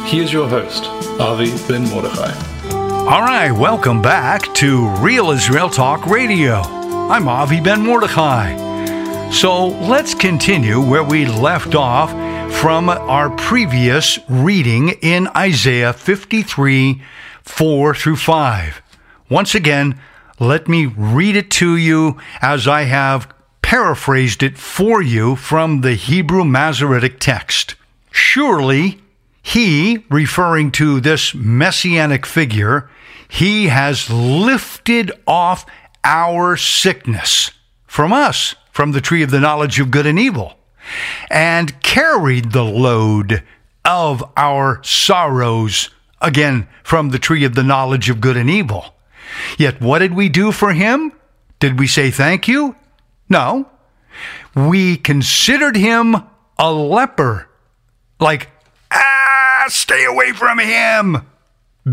here's 0.06 0.32
your 0.32 0.48
host, 0.48 0.86
Avi 1.20 1.50
Ben 1.68 1.86
Mordechai. 1.90 2.32
All 2.72 3.20
right, 3.20 3.52
welcome 3.52 4.00
back 4.00 4.54
to 4.54 4.88
Real 4.96 5.30
Israel 5.30 5.68
Talk 5.68 6.06
Radio. 6.06 6.62
I'm 7.10 7.28
Avi 7.28 7.60
Ben 7.60 7.82
Mordechai. 7.82 9.30
So 9.30 9.66
let's 9.66 10.14
continue 10.14 10.80
where 10.80 11.04
we 11.04 11.26
left 11.26 11.74
off 11.74 12.21
from 12.52 12.88
our 12.88 13.30
previous 13.30 14.18
reading 14.28 14.90
in 15.00 15.28
Isaiah 15.36 15.92
53 15.92 17.02
4 17.42 17.94
through 17.94 18.16
5. 18.16 18.82
Once 19.28 19.54
again, 19.54 19.98
let 20.38 20.68
me 20.68 20.86
read 20.86 21.36
it 21.36 21.50
to 21.52 21.76
you 21.76 22.18
as 22.40 22.68
I 22.68 22.82
have 22.82 23.32
paraphrased 23.62 24.42
it 24.42 24.56
for 24.56 25.02
you 25.02 25.36
from 25.36 25.80
the 25.80 25.94
Hebrew 25.94 26.44
Masoretic 26.44 27.18
text. 27.18 27.74
Surely 28.10 29.00
he, 29.42 30.04
referring 30.08 30.70
to 30.72 31.00
this 31.00 31.34
messianic 31.34 32.24
figure, 32.24 32.88
he 33.28 33.66
has 33.66 34.08
lifted 34.10 35.10
off 35.26 35.66
our 36.04 36.56
sickness 36.56 37.50
from 37.86 38.12
us, 38.12 38.54
from 38.70 38.92
the 38.92 39.00
tree 39.00 39.22
of 39.22 39.30
the 39.30 39.40
knowledge 39.40 39.80
of 39.80 39.90
good 39.90 40.06
and 40.06 40.18
evil 40.18 40.56
and 41.30 41.80
carried 41.82 42.52
the 42.52 42.64
load 42.64 43.42
of 43.84 44.24
our 44.36 44.82
sorrows, 44.84 45.90
again, 46.20 46.68
from 46.82 47.10
the 47.10 47.18
tree 47.18 47.44
of 47.44 47.54
the 47.54 47.62
knowledge 47.62 48.08
of 48.10 48.20
good 48.20 48.36
and 48.36 48.50
evil. 48.50 48.94
Yet 49.58 49.80
what 49.80 50.00
did 50.00 50.14
we 50.14 50.28
do 50.28 50.52
for 50.52 50.72
him? 50.72 51.12
Did 51.58 51.78
we 51.78 51.86
say 51.86 52.10
thank 52.10 52.48
you? 52.48 52.76
No. 53.28 53.68
We 54.54 54.96
considered 54.96 55.76
him 55.76 56.16
a 56.58 56.72
leper. 56.72 57.48
Like, 58.20 58.50
ah, 58.90 59.64
stay 59.68 60.04
away 60.04 60.32
from 60.32 60.58
him. 60.58 61.26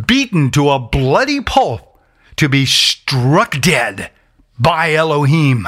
Beaten 0.05 0.51
to 0.51 0.69
a 0.69 0.79
bloody 0.79 1.41
pulp 1.41 1.99
to 2.35 2.49
be 2.49 2.65
struck 2.65 3.59
dead 3.59 4.12
by 4.59 4.93
Elohim. 4.93 5.67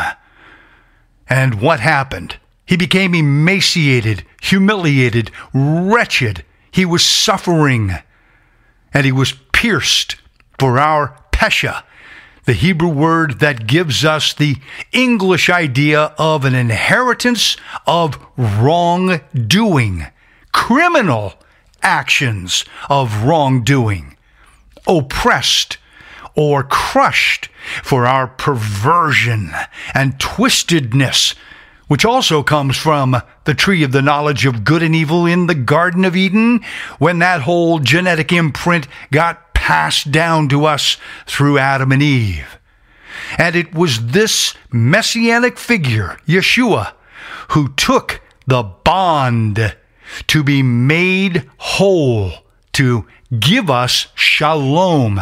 And 1.28 1.62
what 1.62 1.80
happened? 1.80 2.38
He 2.72 2.78
became 2.78 3.14
emaciated, 3.14 4.24
humiliated, 4.42 5.30
wretched. 5.54 6.46
He 6.72 6.86
was 6.86 7.04
suffering, 7.04 7.96
and 8.94 9.06
he 9.06 9.12
was 9.12 9.34
pierced 9.52 10.16
for 10.58 10.80
our 10.80 11.18
pesha, 11.34 11.84
the 12.46 12.54
Hebrew 12.54 12.88
word 12.88 13.42
that 13.42 13.68
gives 13.68 14.06
us 14.06 14.34
the 14.34 14.56
English 14.94 15.50
idea 15.50 16.16
of 16.18 16.46
an 16.46 16.56
inheritance 16.56 17.58
of 17.86 18.18
wrongdoing, 18.38 20.08
criminal 20.54 21.34
actions 21.84 22.64
of 22.90 23.26
wrongdoing, 23.26 24.16
oppressed 24.88 25.78
or 26.36 26.64
crushed 26.64 27.50
for 27.84 28.06
our 28.06 28.28
perversion 28.28 29.52
and 29.94 30.18
twistedness 30.20 31.36
which 31.92 32.06
also 32.06 32.42
comes 32.42 32.78
from 32.78 33.22
the 33.44 33.54
tree 33.54 33.84
of 33.84 33.92
the 33.92 34.02
knowledge 34.02 34.46
of 34.46 34.64
good 34.64 34.82
and 34.82 34.96
evil 34.96 35.26
in 35.26 35.48
the 35.48 35.54
Garden 35.54 36.06
of 36.06 36.16
Eden, 36.16 36.62
when 37.00 37.20
that 37.20 37.42
whole 37.42 37.80
genetic 37.80 38.32
imprint 38.32 38.88
got 39.12 39.54
passed 39.54 40.10
down 40.10 40.48
to 40.48 40.64
us 40.64 40.96
through 41.26 41.58
Adam 41.58 41.92
and 41.92 42.02
Eve. 42.02 42.58
And 43.38 43.58
it 43.58 43.76
was 43.76 44.08
this 44.08 44.54
messianic 44.72 45.58
figure, 45.60 46.18
Yeshua, 46.26 46.94
who 47.50 47.74
took 47.74 48.22
the 48.48 48.64
bond 48.64 49.76
to 50.28 50.44
be 50.46 50.64
made 50.64 51.50
whole, 51.58 52.32
to 52.72 53.06
give 53.38 53.70
us 53.70 54.08
shalom. 54.16 55.20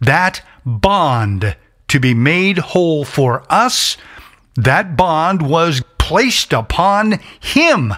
That 0.00 0.40
bond 0.64 1.56
to 1.88 1.98
be 1.98 2.14
made 2.14 2.58
whole 2.58 3.04
for 3.04 3.42
us 3.50 3.96
that 4.64 4.96
bond 4.96 5.42
was 5.42 5.82
placed 5.98 6.52
upon 6.52 7.20
him. 7.40 7.94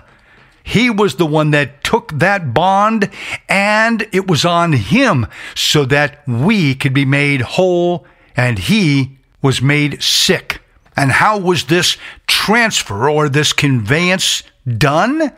He 0.65 0.91
was 0.91 1.17
the 1.17 1.27
one 1.27 1.51
that 1.51 1.83
took 1.83 2.13
that 2.19 2.55
bond, 2.55 3.11
and 3.49 4.07
it 4.13 4.29
was 4.29 4.45
on 4.45 4.75
him 4.75 5.27
so 5.55 5.85
that 5.87 6.27
we 6.27 6.75
could 6.75 6.93
be 6.93 7.05
made 7.05 7.41
whole, 7.41 8.07
and 8.37 8.59
he 8.59 9.19
was 9.41 9.61
made 9.61 10.03
sick. 10.03 10.61
And 10.97 11.11
how 11.11 11.39
was 11.39 11.65
this 11.65 11.97
transfer 12.27 13.09
or 13.09 13.29
this 13.29 13.53
conveyance 13.53 14.43
done? 14.67 15.33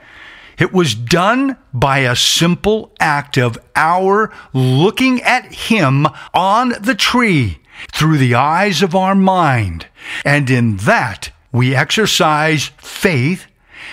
It 0.58 0.72
was 0.72 0.94
done 0.94 1.56
by 1.72 2.00
a 2.00 2.14
simple 2.14 2.92
act 3.00 3.38
of 3.38 3.58
our 3.74 4.32
looking 4.52 5.22
at 5.22 5.52
him 5.52 6.06
on 6.32 6.74
the 6.80 6.94
tree 6.94 7.58
through 7.92 8.18
the 8.18 8.34
eyes 8.34 8.82
of 8.82 8.94
our 8.94 9.14
mind. 9.14 9.86
And 10.24 10.50
in 10.50 10.76
that, 10.78 11.30
we 11.52 11.74
exercise 11.74 12.66
faith 12.78 13.46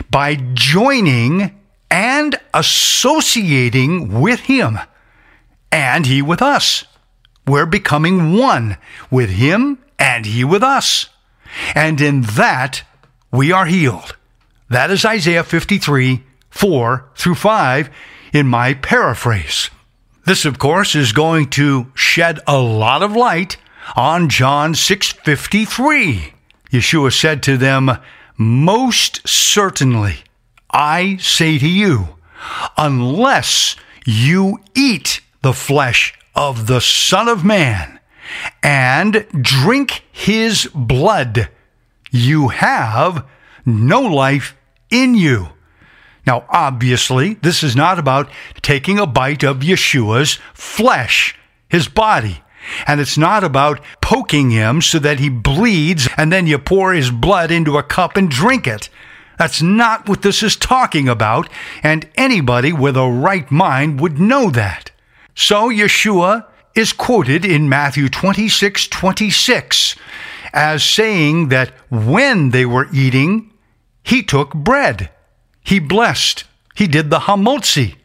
by 0.10 0.36
joining 0.54 1.60
and 1.90 2.40
associating 2.54 4.20
with 4.22 4.42
Him, 4.42 4.80
and 5.72 6.06
He 6.06 6.22
with 6.22 6.42
us. 6.42 6.86
We're 7.46 7.66
becoming 7.66 8.38
one 8.38 8.78
with 9.10 9.30
Him 9.30 9.80
and 10.00 10.26
He 10.26 10.44
with 10.44 10.64
us. 10.64 11.10
And 11.76 12.00
in 12.00 12.22
that, 12.22 12.84
we 13.32 13.52
are 13.52 13.66
healed. 13.66 14.16
That 14.70 14.90
is 14.90 15.06
Isaiah 15.06 15.44
53 15.44 16.24
4 16.50 17.10
through 17.16 17.36
5 17.36 17.90
in 18.34 18.48
my 18.48 18.74
paraphrase. 18.74 19.70
This, 20.26 20.46
of 20.46 20.60
course, 20.60 20.96
is 20.96 21.12
going 21.12 21.50
to 21.52 21.92
shed 21.94 22.40
a 22.48 22.58
lot 22.58 23.04
of 23.04 23.16
light 23.16 23.58
on 23.96 24.30
John 24.30 24.74
6:53. 24.74 26.34
Yeshua 26.72 27.12
said 27.14 27.44
to 27.44 27.58
them, 27.58 27.98
"Most 28.38 29.28
certainly, 29.28 30.24
I 30.72 31.18
say 31.20 31.58
to 31.58 31.68
you, 31.68 32.16
unless 32.78 33.76
you 34.06 34.60
eat 34.74 35.22
the 35.42 35.54
flesh 35.54 36.14
of 36.36 36.68
the 36.68 36.82
Son 36.82 37.28
of 37.28 37.44
Man 37.44 38.00
and 38.64 39.26
drink 39.42 40.04
his 40.12 40.70
blood, 40.74 41.50
you 42.10 42.50
have 42.50 43.26
no 43.66 44.02
life 44.02 44.56
in 44.90 45.16
you." 45.16 45.50
Now, 46.26 46.46
obviously, 46.50 47.34
this 47.42 47.64
is 47.64 47.76
not 47.76 47.98
about 47.98 48.30
taking 48.62 49.00
a 49.00 49.08
bite 49.08 49.44
of 49.44 49.58
Yeshua's 49.58 50.38
flesh, 50.54 51.36
his 51.68 51.88
body. 51.88 52.44
And 52.88 53.00
it's 53.00 53.18
not 53.18 53.44
about 53.44 53.80
poking 54.02 54.52
him 54.52 54.82
so 54.82 55.00
that 55.00 55.20
he 55.20 55.30
bleeds 55.30 56.08
and 56.18 56.32
then 56.32 56.48
you 56.48 56.58
pour 56.58 56.94
his 56.94 57.12
blood 57.12 57.52
into 57.52 57.78
a 57.78 57.84
cup 57.84 58.18
and 58.18 58.30
drink 58.30 58.68
it. 58.68 58.90
That's 59.38 59.62
not 59.62 60.08
what 60.08 60.22
this 60.22 60.44
is 60.44 60.56
talking 60.56 61.10
about, 61.10 61.50
and 61.82 62.08
anybody 62.14 62.72
with 62.72 62.96
a 62.96 63.08
right 63.08 63.50
mind 63.50 64.00
would 64.00 64.20
know 64.20 64.52
that. 64.52 64.92
So 65.34 65.70
Yeshua 65.70 66.46
is 66.76 66.94
quoted 66.94 67.44
in 67.44 67.68
Matthew 67.68 68.08
26 68.08 68.88
26 68.88 69.96
as 70.54 70.84
saying 70.84 71.50
that 71.50 71.74
when 71.90 72.50
they 72.50 72.66
were 72.66 72.88
eating, 72.94 73.52
he 74.04 74.22
took 74.22 74.54
bread, 74.54 75.10
he 75.64 75.80
blessed, 75.80 76.44
he 76.76 76.88
did 76.88 77.10
the 77.10 77.20
hamotzi, 77.20 77.96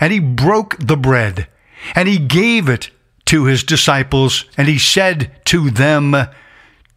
and 0.00 0.12
he 0.12 0.18
broke 0.18 0.76
the 0.78 0.96
bread, 0.96 1.48
and 1.94 2.08
he 2.08 2.18
gave 2.18 2.68
it 2.68 2.90
to 3.26 3.44
his 3.44 3.62
disciples, 3.62 4.44
and 4.56 4.68
he 4.68 4.78
said 4.78 5.30
to 5.46 5.70
them, 5.70 6.14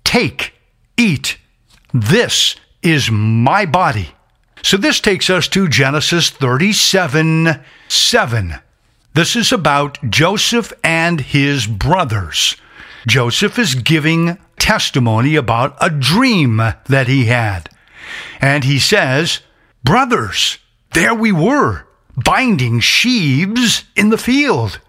Take, 0.03 0.53
eat, 0.97 1.37
this 1.93 2.55
is 2.81 3.09
my 3.09 3.65
body. 3.65 4.11
So 4.61 4.77
this 4.77 4.99
takes 4.99 5.29
us 5.29 5.47
to 5.49 5.67
Genesis 5.67 6.29
37 6.29 7.63
7. 7.87 8.55
This 9.13 9.35
is 9.35 9.51
about 9.51 9.97
Joseph 10.09 10.73
and 10.83 11.21
his 11.21 11.67
brothers. 11.67 12.57
Joseph 13.07 13.59
is 13.59 13.75
giving 13.75 14.37
testimony 14.57 15.35
about 15.35 15.77
a 15.79 15.89
dream 15.89 16.57
that 16.57 17.07
he 17.07 17.25
had. 17.25 17.69
And 18.41 18.63
he 18.63 18.79
says, 18.79 19.39
Brothers, 19.83 20.57
there 20.93 21.13
we 21.13 21.31
were, 21.31 21.85
binding 22.17 22.79
sheaves 22.79 23.83
in 23.95 24.09
the 24.09 24.17
field. 24.17 24.79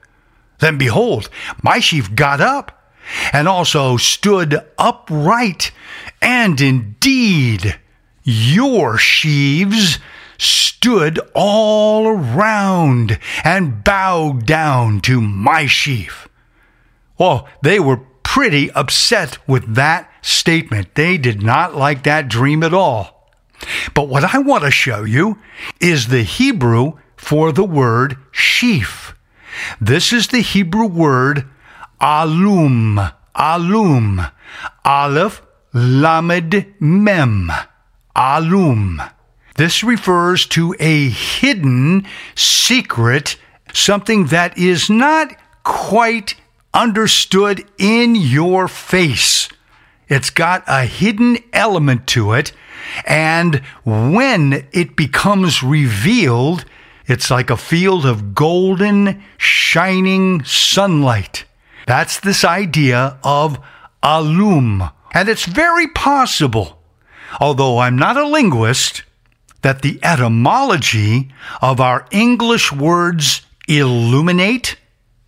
Then 0.59 0.79
behold, 0.79 1.29
my 1.63 1.81
sheaf 1.81 2.15
got 2.15 2.41
up 2.41 2.93
and 3.33 3.47
also 3.47 3.97
stood 3.97 4.59
upright, 4.79 5.71
and 6.21 6.61
indeed 6.61 7.79
your 8.25 8.99
sheaves 8.99 9.99
stood 10.39 11.21
all 11.35 12.09
around 12.09 13.19
and 13.45 13.85
bowed 13.85 14.45
down 14.47 15.01
to 15.01 15.21
my 15.21 15.67
sheaf. 15.67 16.29
Well, 17.19 17.49
they 17.63 17.81
were 17.81 18.01
pretty 18.23 18.71
upset 18.73 19.39
with 19.49 19.77
that 19.77 20.11
statement. 20.21 20.95
They 20.95 21.17
did 21.17 21.43
not 21.43 21.75
like 21.75 22.03
that 22.03 22.29
dream 22.29 22.63
at 22.63 22.75
all. 22.75 23.31
But 23.95 24.09
what 24.09 24.35
I 24.35 24.39
want 24.39 24.65
to 24.65 24.71
show 24.71 25.05
you 25.05 25.39
is 25.81 26.09
the 26.09 26.23
Hebrew 26.23 26.95
for 27.17 27.53
the 27.53 27.65
word 27.65 28.19
sheaf. 28.33 29.06
This 29.81 30.13
is 30.13 30.29
the 30.29 30.41
Hebrew 30.41 30.87
word 30.87 31.47
alum, 32.01 33.01
alum, 33.35 34.27
aleph, 34.85 35.43
lamed, 35.73 36.67
mem, 36.81 37.53
alum. 38.15 39.03
This 39.57 39.83
refers 39.83 40.47
to 40.49 40.75
a 40.79 41.09
hidden 41.09 42.07
secret, 42.35 43.37
something 43.73 44.27
that 44.27 44.57
is 44.59 44.91
not 44.91 45.35
quite 45.63 46.35
understood 46.75 47.65
in 47.79 48.15
your 48.15 48.69
face. 48.69 49.49
It's 50.09 50.31
got 50.31 50.63
a 50.67 50.85
hidden 50.85 51.39
element 51.53 52.07
to 52.09 52.33
it, 52.33 52.53
and 53.07 53.57
when 53.85 54.69
it 54.73 54.95
becomes 54.95 55.63
revealed, 55.63 56.65
it's 57.07 57.31
like 57.31 57.51
a 57.51 57.57
field 57.57 58.05
of 58.05 58.35
golden, 58.35 59.23
shining 59.39 60.43
sunlight. 60.45 61.45
That's 61.87 62.19
this 62.19 62.45
idea 62.45 63.19
of 63.23 63.59
alum. 64.03 64.91
And 65.15 65.29
it's 65.29 65.47
very 65.47 65.87
possible, 65.89 66.83
although 67.41 67.79
I'm 67.79 67.97
not 67.97 68.17
a 68.17 68.27
linguist, 68.27 69.05
that 69.63 69.83
the 69.83 69.99
etymology 70.03 71.31
of 71.63 71.81
our 71.81 72.07
English 72.11 72.73
words 72.73 73.43
illuminate, 73.69 74.77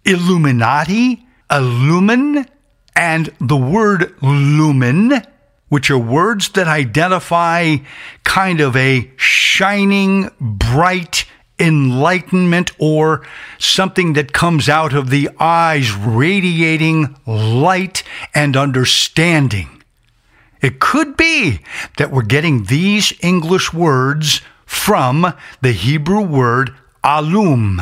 illuminati, 0.05 1.27
illumine, 1.51 2.47
and 2.95 3.33
the 3.41 3.57
word 3.57 4.15
lumen, 4.21 5.23
which 5.69 5.91
are 5.91 5.99
words 5.99 6.51
that 6.51 6.67
identify 6.67 7.77
kind 8.25 8.61
of 8.61 8.77
a 8.77 9.11
shining, 9.17 10.31
bright 10.41 11.25
enlightenment 11.59 12.71
or 12.79 13.27
something 13.59 14.13
that 14.15 14.33
comes 14.33 14.69
out 14.69 14.93
of 14.93 15.11
the 15.11 15.29
eyes 15.39 15.93
radiating 15.93 17.17
light 17.27 18.03
and 18.35 18.57
understanding. 18.57 19.83
It 20.61 20.81
could 20.81 21.17
be 21.17 21.61
that 21.99 22.11
we're 22.11 22.23
getting 22.23 22.65
these 22.65 23.13
English 23.21 23.73
words 23.73 24.41
from 24.67 25.35
the 25.61 25.73
Hebrew 25.73 26.21
word 26.21 26.75
alum, 27.05 27.81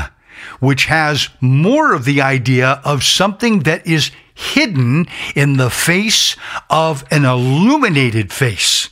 which 0.60 0.86
has 0.86 1.28
more 1.40 1.94
of 1.94 2.04
the 2.04 2.20
idea 2.20 2.80
of 2.84 3.02
something 3.02 3.60
that 3.60 3.86
is 3.86 4.10
hidden 4.34 5.06
in 5.34 5.56
the 5.56 5.70
face 5.70 6.36
of 6.68 7.04
an 7.10 7.24
illuminated 7.24 8.32
face. 8.32 8.90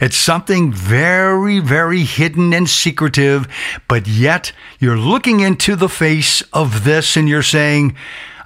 It's 0.00 0.16
something 0.16 0.72
very, 0.72 1.58
very 1.58 2.02
hidden 2.02 2.52
and 2.52 2.68
secretive, 2.68 3.48
but 3.88 4.06
yet 4.06 4.52
you're 4.78 4.96
looking 4.96 5.40
into 5.40 5.76
the 5.76 5.88
face 5.88 6.42
of 6.52 6.84
this 6.84 7.16
and 7.16 7.28
you're 7.28 7.42
saying, 7.42 7.96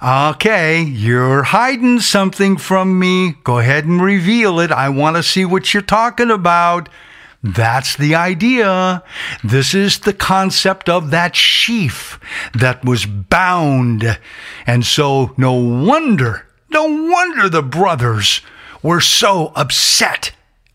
Okay, 0.03 0.81
you're 0.81 1.43
hiding 1.43 1.99
something 1.99 2.57
from 2.57 2.97
me. 2.97 3.35
Go 3.43 3.59
ahead 3.59 3.85
and 3.85 4.01
reveal 4.01 4.59
it. 4.59 4.71
I 4.71 4.89
want 4.89 5.15
to 5.15 5.23
see 5.23 5.45
what 5.45 5.73
you're 5.73 5.83
talking 5.83 6.31
about. 6.31 6.89
That's 7.43 7.95
the 7.97 8.15
idea. 8.15 9.03
This 9.43 9.75
is 9.75 9.99
the 9.99 10.13
concept 10.13 10.89
of 10.89 11.11
that 11.11 11.35
sheaf 11.35 12.19
that 12.53 12.83
was 12.83 13.05
bound. 13.05 14.19
And 14.65 14.85
so, 14.85 15.33
no 15.37 15.53
wonder, 15.53 16.47
no 16.69 16.85
wonder 16.85 17.49
the 17.49 17.63
brothers 17.63 18.41
were 18.81 19.01
so 19.01 19.51
upset 19.55 20.31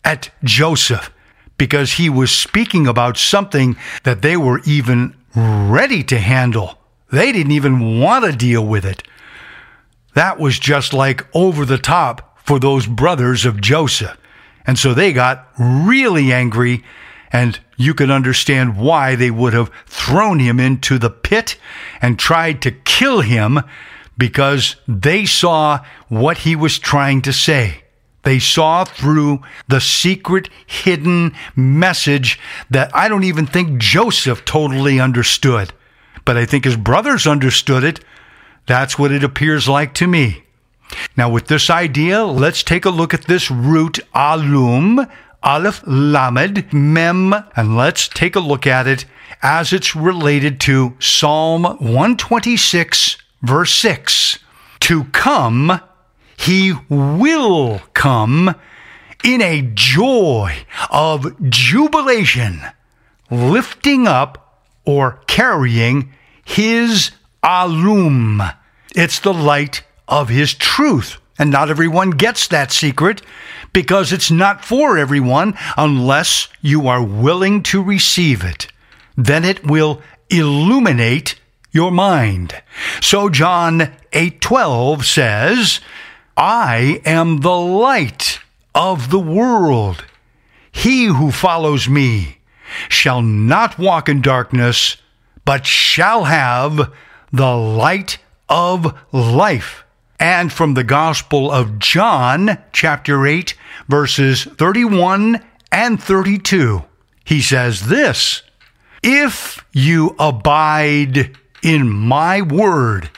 at 0.07 0.29
Joseph 0.41 1.11
because 1.57 1.93
he 1.93 2.09
was 2.09 2.31
speaking 2.31 2.87
about 2.87 3.17
something 3.17 3.75
that 4.03 4.21
they 4.21 4.37
were 4.37 4.61
even 4.65 5.13
ready 5.35 6.01
to 6.01 6.17
handle. 6.17 6.79
They 7.11 7.33
didn't 7.33 7.51
even 7.51 7.99
want 7.99 8.23
to 8.23 8.31
deal 8.31 8.65
with 8.65 8.85
it. 8.85 9.03
That 10.13 10.39
was 10.39 10.59
just 10.59 10.93
like 10.93 11.27
over 11.35 11.65
the 11.65 11.77
top 11.77 12.39
for 12.39 12.57
those 12.57 12.87
brothers 12.87 13.45
of 13.45 13.59
Joseph. 13.59 14.17
And 14.65 14.79
so 14.79 14.93
they 14.93 15.11
got 15.11 15.49
really 15.59 16.31
angry, 16.31 16.85
and 17.31 17.59
you 17.75 17.93
can 17.93 18.09
understand 18.09 18.77
why 18.77 19.15
they 19.15 19.29
would 19.29 19.53
have 19.53 19.71
thrown 19.87 20.39
him 20.39 20.57
into 20.57 20.97
the 20.97 21.09
pit 21.09 21.57
and 22.01 22.17
tried 22.17 22.61
to 22.61 22.71
kill 22.71 23.19
him 23.21 23.59
because 24.17 24.77
they 24.87 25.25
saw 25.25 25.83
what 26.07 26.39
he 26.39 26.55
was 26.55 26.79
trying 26.79 27.21
to 27.23 27.33
say. 27.33 27.83
They 28.27 28.39
saw 28.39 28.83
through 28.83 29.41
the 29.69 29.79
secret, 29.79 30.49
hidden 30.65 31.33
message 31.55 32.37
that 32.69 32.93
I 32.93 33.07
don't 33.07 33.23
even 33.23 33.47
think 33.47 33.79
Joseph 33.79 34.43
totally 34.43 34.99
understood. 34.99 35.71
But 36.25 36.35
I 36.35 36.43
think 36.43 36.65
his 36.65 36.75
brothers 36.75 37.25
understood 37.25 37.85
it 37.85 38.01
that's 38.65 38.99
what 38.99 39.13
it 39.13 39.23
appears 39.23 39.69
like 39.69 39.93
to 39.93 40.07
me. 40.07 40.43
Now, 41.15 41.29
with 41.29 41.47
this 41.47 41.69
idea, 41.69 42.25
let's 42.25 42.63
take 42.63 42.83
a 42.83 42.89
look 42.89 43.13
at 43.13 43.27
this 43.27 43.49
root 43.49 43.97
alum, 44.13 45.07
aleph 45.41 45.81
lamed, 45.87 46.73
mem, 46.73 47.33
and 47.55 47.77
let's 47.77 48.09
take 48.09 48.35
a 48.35 48.41
look 48.41 48.67
at 48.67 48.87
it 48.87 49.05
as 49.41 49.71
it's 49.71 49.95
related 49.95 50.59
to 50.67 50.97
Psalm 50.99 51.63
126, 51.63 53.15
verse 53.41 53.73
6. 53.73 54.39
To 54.81 55.05
come, 55.05 55.79
he 56.37 56.73
will 56.87 57.81
come 57.93 58.55
in 59.23 59.41
a 59.41 59.69
joy 59.73 60.65
of 60.89 61.49
jubilation, 61.49 62.61
lifting 63.29 64.07
up 64.07 64.63
or 64.85 65.19
carrying 65.27 66.13
his 66.45 67.11
alum. 67.43 68.41
It's 68.95 69.19
the 69.19 69.33
light 69.33 69.83
of 70.07 70.29
his 70.29 70.53
truth. 70.53 71.17
And 71.39 71.51
not 71.51 71.69
everyone 71.69 72.11
gets 72.11 72.47
that 72.47 72.71
secret 72.71 73.21
because 73.73 74.11
it's 74.11 74.31
not 74.31 74.65
for 74.65 74.97
everyone 74.97 75.55
unless 75.75 76.47
you 76.61 76.87
are 76.87 77.03
willing 77.03 77.61
to 77.63 77.83
receive 77.83 78.43
it. 78.43 78.67
Then 79.15 79.43
it 79.43 79.65
will 79.65 80.01
illuminate 80.29 81.35
your 81.71 81.91
mind. 81.91 82.55
So 83.01 83.29
John 83.29 83.93
8:12 84.13 85.03
says, 85.03 85.79
"I 86.37 87.01
am 87.03 87.41
the 87.41 87.57
light 87.57 88.39
of 88.75 89.09
the 89.09 89.19
world. 89.19 90.05
He 90.71 91.05
who 91.05 91.31
follows 91.31 91.89
me 91.89 92.37
shall 92.89 93.23
not 93.23 93.79
walk 93.79 94.07
in 94.07 94.21
darkness, 94.21 94.97
but 95.45 95.65
shall 95.65 96.25
have 96.25 96.93
the 97.33 97.55
light 97.55 98.19
of 98.47 98.95
life. 99.11 99.83
And 100.19 100.51
from 100.51 100.73
the 100.73 100.83
Gospel 100.83 101.51
of 101.51 101.79
John, 101.79 102.57
chapter 102.71 103.25
8, 103.25 103.55
verses 103.87 104.43
31 104.43 105.43
and 105.71 106.01
32, 106.01 106.83
he 107.23 107.41
says 107.41 107.87
this 107.87 108.43
If 109.03 109.65
you 109.73 110.15
abide 110.17 111.35
in 111.61 111.89
my 111.89 112.41
word, 112.41 113.09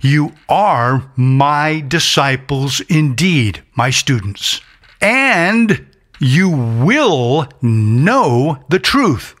you 0.00 0.34
are 0.48 1.10
my 1.16 1.84
disciples 1.86 2.80
indeed, 2.88 3.62
my 3.74 3.90
students, 3.90 4.60
and 5.00 5.86
you 6.18 6.48
will 6.50 7.48
know 7.62 8.64
the 8.68 8.78
truth, 8.78 9.34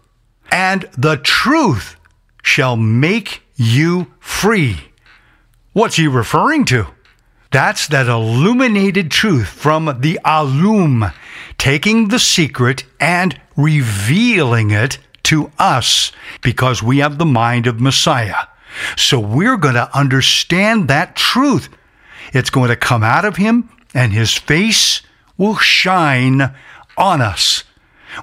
and 0.50 0.88
the 0.96 1.16
truth 1.16 1.96
shall 2.42 2.76
make 2.76 3.42
you 3.56 4.12
free. 4.20 4.76
What's 5.72 5.96
he 5.96 6.06
referring 6.06 6.64
to? 6.66 6.86
That's 7.50 7.88
that 7.88 8.06
illuminated 8.06 9.10
truth 9.10 9.48
from 9.48 9.98
the 10.00 10.18
alum, 10.24 11.12
taking 11.58 12.08
the 12.08 12.18
secret 12.18 12.84
and 13.00 13.40
revealing 13.56 14.70
it 14.70 14.98
to 15.24 15.50
us 15.58 16.12
because 16.42 16.82
we 16.82 16.98
have 16.98 17.18
the 17.18 17.24
mind 17.24 17.66
of 17.66 17.80
Messiah. 17.80 18.46
So 18.96 19.18
we're 19.18 19.56
going 19.56 19.74
to 19.74 19.96
understand 19.96 20.88
that 20.88 21.16
truth. 21.16 21.68
It's 22.32 22.50
going 22.50 22.68
to 22.68 22.76
come 22.76 23.02
out 23.02 23.24
of 23.24 23.36
him 23.36 23.70
and 23.94 24.12
his 24.12 24.34
face 24.34 25.02
will 25.36 25.56
shine 25.56 26.54
on 26.96 27.20
us. 27.20 27.64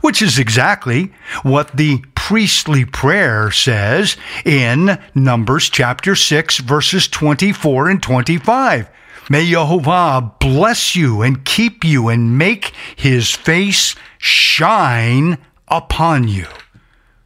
Which 0.01 0.21
is 0.21 0.39
exactly 0.39 1.13
what 1.43 1.75
the 1.75 2.03
priestly 2.15 2.83
prayer 2.83 3.51
says 3.51 4.17
in 4.43 4.97
Numbers 5.13 5.69
chapter 5.69 6.15
6, 6.15 6.59
verses 6.59 7.07
24 7.07 7.89
and 7.89 8.01
25. 8.01 8.89
May 9.29 9.49
Jehovah 9.49 10.33
bless 10.39 10.95
you 10.95 11.21
and 11.21 11.45
keep 11.45 11.83
you 11.83 12.09
and 12.09 12.37
make 12.37 12.73
his 12.95 13.31
face 13.31 13.95
shine 14.17 15.37
upon 15.67 16.27
you. 16.27 16.47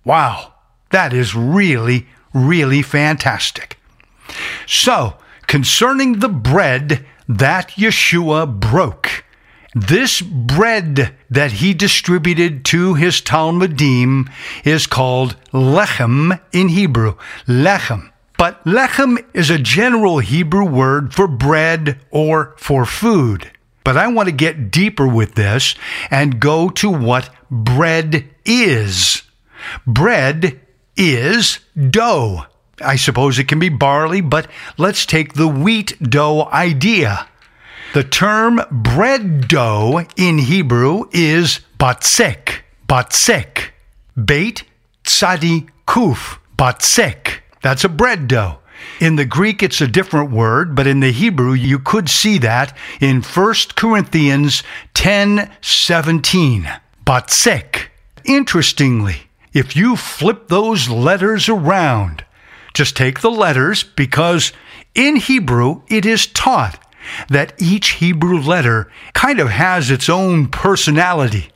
Wow, 0.03 0.53
that 0.91 1.13
is 1.13 1.35
really, 1.35 2.07
really 2.37 2.81
fantastic. 2.81 3.77
So, 4.65 5.15
concerning 5.47 6.19
the 6.19 6.29
bread 6.29 7.05
that 7.27 7.71
Yeshua 7.71 8.59
broke, 8.59 9.23
this 9.73 10.21
bread 10.21 11.13
that 11.29 11.51
he 11.53 11.73
distributed 11.73 12.65
to 12.65 12.95
his 12.95 13.21
talmidim 13.21 14.29
is 14.63 14.87
called 14.87 15.35
lechem 15.51 16.39
in 16.51 16.69
Hebrew. 16.69 17.15
Lechem. 17.47 18.11
But 18.37 18.63
lechem 18.65 19.23
is 19.33 19.49
a 19.49 19.57
general 19.57 20.19
Hebrew 20.19 20.65
word 20.65 21.13
for 21.13 21.27
bread 21.27 21.99
or 22.11 22.55
for 22.57 22.85
food. 22.85 23.51
But 23.83 23.97
I 23.97 24.07
want 24.07 24.27
to 24.27 24.33
get 24.33 24.69
deeper 24.69 25.07
with 25.07 25.35
this 25.35 25.75
and 26.11 26.39
go 26.39 26.69
to 26.69 26.89
what 26.89 27.29
bread 27.49 28.27
is. 28.45 29.23
Bread 29.85 30.59
is 30.97 31.59
dough. 31.89 32.45
I 32.81 32.95
suppose 32.95 33.39
it 33.39 33.47
can 33.47 33.59
be 33.59 33.69
barley, 33.69 34.21
but 34.21 34.47
let's 34.77 35.05
take 35.05 35.33
the 35.33 35.47
wheat 35.47 35.97
dough 36.01 36.49
idea. 36.51 37.27
The 37.93 38.03
term 38.03 38.61
bread 38.69 39.47
dough 39.47 40.05
in 40.15 40.39
Hebrew 40.39 41.05
is 41.11 41.61
batsek, 41.79 42.59
batsek. 42.87 43.69
Beit 44.23 44.63
tzadi 45.03 45.69
kuf, 45.87 46.39
batsek. 46.57 47.39
That's 47.61 47.83
a 47.83 47.89
bread 47.89 48.27
dough. 48.27 48.59
In 48.99 49.15
the 49.15 49.25
Greek, 49.25 49.63
it's 49.63 49.81
a 49.81 49.87
different 49.87 50.31
word, 50.31 50.75
but 50.75 50.87
in 50.87 50.99
the 50.99 51.11
Hebrew, 51.11 51.53
you 51.53 51.79
could 51.79 52.09
see 52.09 52.37
that 52.39 52.75
in 52.99 53.21
1 53.21 53.55
Corinthians 53.75 54.63
10 54.93 55.51
17. 55.61 56.69
Batsek. 57.05 57.87
Interestingly, 58.25 59.26
if 59.57 59.75
you 59.75 59.95
flip 59.95 60.49
those 60.49 60.87
letters 60.87 61.49
around, 61.49 62.23
just 62.75 62.95
take 62.95 63.21
the 63.21 63.31
letters 63.31 63.81
because 63.83 64.53
in 64.93 65.15
Hebrew 65.15 65.81
it 65.87 66.05
is 66.05 66.27
taught 66.27 66.79
that 67.29 67.53
each 67.57 67.93
Hebrew 67.93 68.39
letter 68.39 68.91
kind 69.13 69.39
of 69.39 69.49
has 69.49 69.89
its 69.89 70.09
own 70.09 70.49
personality. 70.49 71.49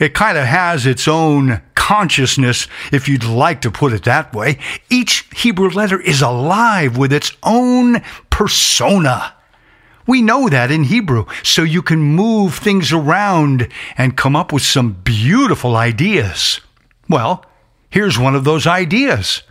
It 0.00 0.14
kind 0.14 0.38
of 0.38 0.46
has 0.46 0.86
its 0.86 1.06
own 1.06 1.60
consciousness, 1.74 2.66
if 2.90 3.10
you'd 3.10 3.24
like 3.24 3.60
to 3.60 3.70
put 3.70 3.92
it 3.92 4.04
that 4.04 4.32
way. 4.32 4.58
Each 4.88 5.28
Hebrew 5.36 5.68
letter 5.68 6.00
is 6.00 6.22
alive 6.22 6.96
with 6.96 7.12
its 7.12 7.32
own 7.42 8.00
persona. 8.30 9.34
We 10.06 10.22
know 10.22 10.48
that 10.48 10.70
in 10.70 10.84
Hebrew, 10.84 11.26
so 11.42 11.62
you 11.62 11.82
can 11.82 12.00
move 12.00 12.54
things 12.54 12.90
around 12.90 13.68
and 13.98 14.16
come 14.16 14.34
up 14.34 14.50
with 14.50 14.62
some 14.62 14.92
beautiful 14.92 15.76
ideas. 15.76 16.60
Well, 17.08 17.44
here's 17.90 18.18
one 18.18 18.34
of 18.34 18.44
those 18.44 18.66
ideas. 18.66 19.42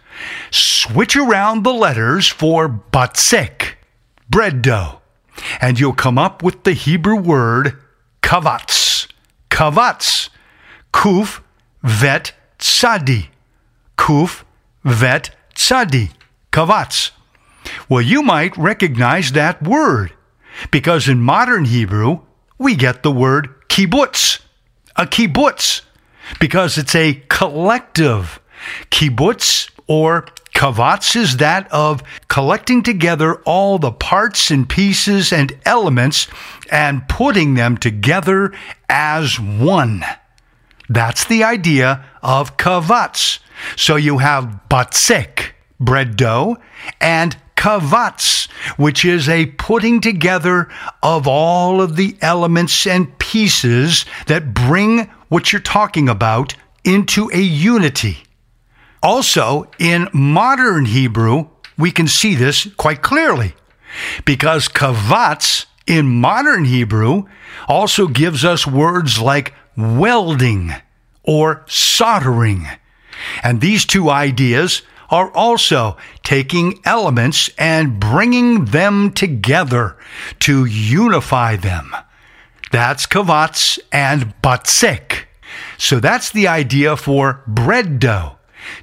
Switch 0.52 1.16
around 1.16 1.64
the 1.64 1.74
letters 1.74 2.28
for 2.28 2.70
batsek, 2.70 3.76
bread 4.30 4.62
dough, 4.62 5.02
and 5.60 5.80
you'll 5.80 5.94
come 5.94 6.18
up 6.18 6.44
with 6.44 6.64
the 6.64 6.74
Hebrew 6.74 7.16
word 7.16 7.78
kavatz. 8.22 9.08
Kavatz. 9.50 10.30
Kuf 10.94 11.42
vet 11.84 12.34
tzadi. 12.60 13.28
Kuf 13.98 14.44
vet 14.84 15.32
tzadi. 15.56 16.12
Kavatz. 16.52 17.12
Well, 17.90 18.02
you 18.02 18.22
might 18.22 18.56
recognize 18.58 19.32
that 19.32 19.62
word 19.64 20.14
because 20.72 21.08
in 21.08 21.22
modern 21.22 21.66
Hebrew, 21.66 22.20
we 22.58 22.76
get 22.76 23.04
the 23.04 23.12
word 23.12 23.50
kibbutz, 23.70 24.40
a 24.96 25.06
kibbutz, 25.06 25.82
because 26.40 26.78
it's 26.78 26.96
a 26.96 27.22
collective. 27.30 28.40
Kibbutz 28.92 29.70
or 29.88 30.28
kavatz 30.56 31.16
is 31.16 31.38
that 31.38 31.72
of 31.72 32.04
collecting 32.28 32.84
together 32.84 33.36
all 33.42 33.78
the 33.80 33.92
parts 33.92 34.52
and 34.52 34.70
pieces 34.70 35.34
and 35.34 35.58
elements 35.66 36.28
and 36.72 37.08
putting 37.08 37.56
them 37.56 37.78
together 37.78 38.54
as 38.88 39.40
one. 39.40 40.04
That's 40.90 41.26
the 41.26 41.44
idea 41.44 42.06
of 42.22 42.58
kavatz. 42.58 43.40
So 43.76 43.96
you 43.96 44.20
have 44.20 44.62
batsek, 44.70 45.52
bread 45.80 46.16
dough, 46.16 46.58
and 47.00 47.36
kavatz, 47.56 48.50
which 48.78 49.06
is 49.06 49.30
a 49.30 49.46
putting 49.46 50.02
together 50.02 50.70
of 51.02 51.28
all 51.28 51.82
of 51.82 51.96
the 51.96 52.16
elements 52.22 52.86
and 52.86 53.18
pieces 53.20 54.06
that 54.28 54.54
bring 54.54 55.10
what 55.34 55.52
you're 55.52 55.60
talking 55.60 56.08
about 56.08 56.54
into 56.84 57.28
a 57.34 57.42
unity. 57.42 58.20
Also, 59.02 59.68
in 59.80 60.08
modern 60.14 60.86
Hebrew, 60.86 61.48
we 61.76 61.90
can 61.90 62.08
see 62.08 62.36
this 62.36 62.68
quite 62.78 63.02
clearly 63.02 63.56
because 64.26 64.68
kavatz 64.68 65.66
in 65.88 66.06
modern 66.06 66.66
Hebrew 66.66 67.24
also 67.68 68.06
gives 68.06 68.46
us 68.46 68.68
words 68.68 69.20
like 69.20 69.56
welding 69.76 70.72
or 71.24 71.66
soldering. 71.68 72.68
And 73.42 73.60
these 73.60 73.86
two 73.86 74.12
ideas 74.12 74.84
are 75.10 75.32
also 75.32 75.98
taking 76.22 76.80
elements 76.86 77.50
and 77.58 78.00
bringing 78.00 78.66
them 78.66 79.12
together 79.12 79.98
to 80.42 80.66
unify 80.66 81.56
them. 81.56 81.96
That's 82.74 83.06
kavatz 83.06 83.78
and 83.92 84.34
batsek. 84.42 85.26
So 85.78 86.00
that's 86.00 86.32
the 86.32 86.48
idea 86.48 86.98
for 86.98 87.44
bread 87.46 88.00
dough. 88.00 88.38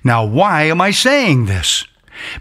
Now, 0.05 0.25
why 0.25 0.63
am 0.63 0.81
I 0.81 0.93
saying 0.93 1.47
this? 1.47 1.85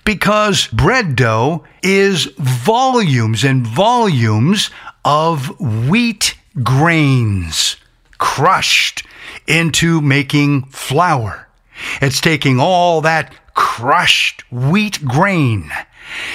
Because 0.05 0.67
bread 0.67 1.15
dough 1.15 1.65
is 1.81 2.25
volumes 2.37 3.43
and 3.43 3.65
volumes 3.65 4.69
of 5.03 5.59
wheat 5.59 6.37
grains 6.61 7.77
crushed 8.19 9.07
into 9.47 10.01
making 10.01 10.65
flour. 10.65 11.47
It's 11.99 12.21
taking 12.21 12.59
all 12.59 13.01
that 13.01 13.33
crushed 13.55 14.43
wheat 14.51 15.03
grain 15.03 15.71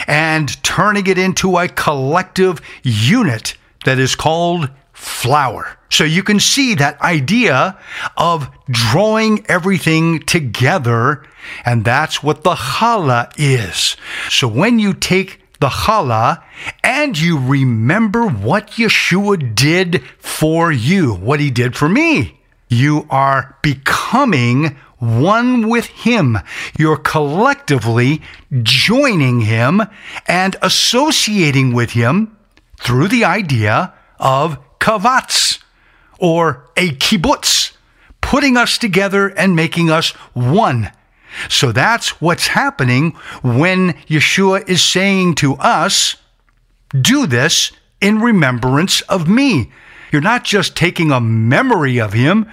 and 0.09 0.61
turning 0.65 1.07
it 1.07 1.19
into 1.19 1.57
a 1.59 1.69
collective 1.69 2.61
unit 2.83 3.57
that 3.85 4.01
is 4.01 4.17
called 4.17 4.71
flour. 5.05 5.79
So 5.91 6.05
you 6.05 6.23
can 6.23 6.41
see 6.41 6.75
that 6.75 7.01
idea 7.01 7.79
of 8.17 8.51
drawing 8.69 9.45
everything 9.49 10.21
together, 10.21 11.25
and 11.65 11.85
that's 11.85 12.23
what 12.23 12.43
the 12.43 12.55
challah 12.55 13.33
is. 13.37 13.97
So 14.29 14.49
when 14.49 14.79
you 14.79 14.95
take 14.95 15.41
the 15.61 15.69
challah 15.69 16.43
and 16.83 17.19
you 17.19 17.39
remember 17.39 18.27
what 18.27 18.73
Yeshua 18.73 19.55
did 19.55 20.03
for 20.19 20.73
you, 20.73 21.15
what 21.15 21.39
he 21.39 21.51
did 21.51 21.77
for 21.77 21.89
me, 21.89 22.41
you 22.69 23.07
are 23.11 23.57
becoming 23.63 24.77
one 24.99 25.69
with 25.69 25.87
Him. 25.87 26.39
You're 26.79 26.97
collectively 26.97 28.23
joining 28.63 29.43
Him 29.43 29.83
and 30.27 30.57
associating 30.63 31.73
with 31.73 31.93
Him 31.93 32.37
through 32.81 33.09
the 33.09 33.25
idea 33.25 33.93
of 34.19 34.59
kavatz 34.85 35.61
or 36.19 36.69
a 36.77 36.91
kibbutz, 36.91 37.73
putting 38.21 38.57
us 38.59 38.77
together 38.77 39.29
and 39.29 39.57
making 39.57 39.91
us 39.91 40.11
one. 40.35 40.93
So 41.49 41.73
that's 41.73 42.21
what's 42.21 42.49
happening 42.49 43.13
when 43.43 43.95
Yeshua 44.09 44.69
is 44.69 44.83
saying 44.83 45.37
to 45.37 45.55
us, 45.55 46.17
Do 46.89 47.27
this 47.27 47.73
in 48.03 48.21
remembrance 48.21 49.01
of 49.03 49.27
me. 49.27 49.73
You're 50.13 50.21
not 50.21 50.45
just 50.45 50.77
taking 50.77 51.11
a 51.11 51.21
memory 51.21 51.99
of 51.99 52.13
him, 52.13 52.47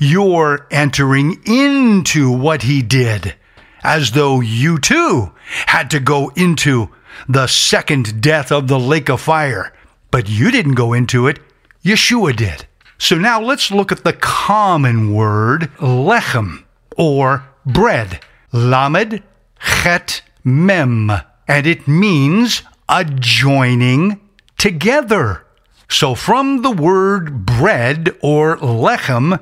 you're 0.00 0.66
entering 0.72 1.40
into 1.46 2.30
what 2.30 2.62
he 2.62 2.82
did, 2.82 3.36
as 3.84 4.10
though 4.10 4.40
you 4.40 4.78
too 4.78 5.32
had 5.66 5.90
to 5.92 6.00
go 6.00 6.30
into 6.36 6.90
the 7.28 7.46
second 7.46 8.20
death 8.20 8.50
of 8.50 8.66
the 8.66 8.78
lake 8.78 9.08
of 9.08 9.20
fire. 9.20 9.72
But 10.10 10.28
you 10.28 10.50
didn't 10.50 10.74
go 10.74 10.92
into 10.92 11.28
it, 11.28 11.38
Yeshua 11.86 12.34
did. 12.34 12.66
So 12.98 13.16
now 13.16 13.40
let's 13.40 13.70
look 13.70 13.92
at 13.92 14.02
the 14.02 14.12
common 14.12 15.14
word 15.14 15.70
lechem, 15.78 16.64
or 16.96 17.44
bread. 17.64 18.20
Lamed 18.52 19.22
chet 19.60 20.22
mem. 20.42 21.12
And 21.46 21.66
it 21.66 21.86
means 21.86 22.62
adjoining 22.88 24.20
together. 24.58 25.44
So, 25.88 26.16
from 26.16 26.62
the 26.62 26.72
word 26.72 27.46
bread 27.46 28.16
or 28.20 28.56
lechem, 28.56 29.38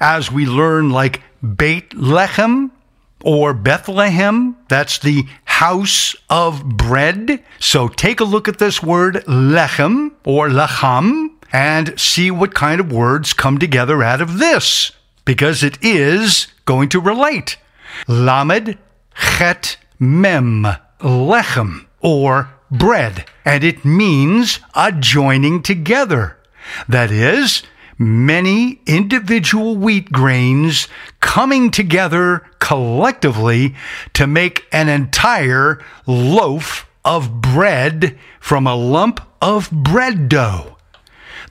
as 0.00 0.32
we 0.32 0.46
learn 0.46 0.90
like 0.90 1.22
Beit 1.56 1.90
Lechem 1.90 2.72
or 3.22 3.54
Bethlehem, 3.54 4.56
that's 4.68 4.98
the 4.98 5.24
house 5.44 6.16
of 6.28 6.64
bread. 6.64 7.44
So, 7.60 7.86
take 7.86 8.18
a 8.18 8.24
look 8.24 8.48
at 8.48 8.58
this 8.58 8.82
word 8.82 9.22
lechem 9.26 10.10
or 10.24 10.48
lacham 10.48 11.33
and 11.54 11.98
see 11.98 12.32
what 12.32 12.52
kind 12.52 12.80
of 12.80 12.90
words 12.90 13.32
come 13.32 13.58
together 13.58 14.02
out 14.02 14.20
of 14.20 14.38
this, 14.38 14.90
because 15.24 15.62
it 15.62 15.78
is 15.80 16.48
going 16.64 16.88
to 16.88 16.98
relate. 16.98 17.56
Lamed 18.08 18.76
chet 19.14 19.76
mem, 20.00 20.66
lechem, 20.98 21.86
or 22.00 22.52
bread, 22.72 23.24
and 23.44 23.62
it 23.62 23.84
means 23.84 24.58
a 24.74 24.90
joining 24.90 25.62
together. 25.62 26.36
That 26.88 27.12
is, 27.12 27.62
many 27.96 28.80
individual 28.84 29.76
wheat 29.76 30.10
grains 30.10 30.88
coming 31.20 31.70
together 31.70 32.44
collectively 32.58 33.76
to 34.14 34.26
make 34.26 34.66
an 34.72 34.88
entire 34.88 35.80
loaf 36.04 36.90
of 37.04 37.40
bread 37.40 38.18
from 38.40 38.66
a 38.66 38.74
lump 38.74 39.20
of 39.40 39.70
bread 39.70 40.28
dough. 40.28 40.73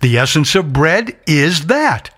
The 0.04 0.18
essence 0.18 0.54
of 0.54 0.74
bread 0.74 1.16
is 1.26 1.68
that. 1.68 2.10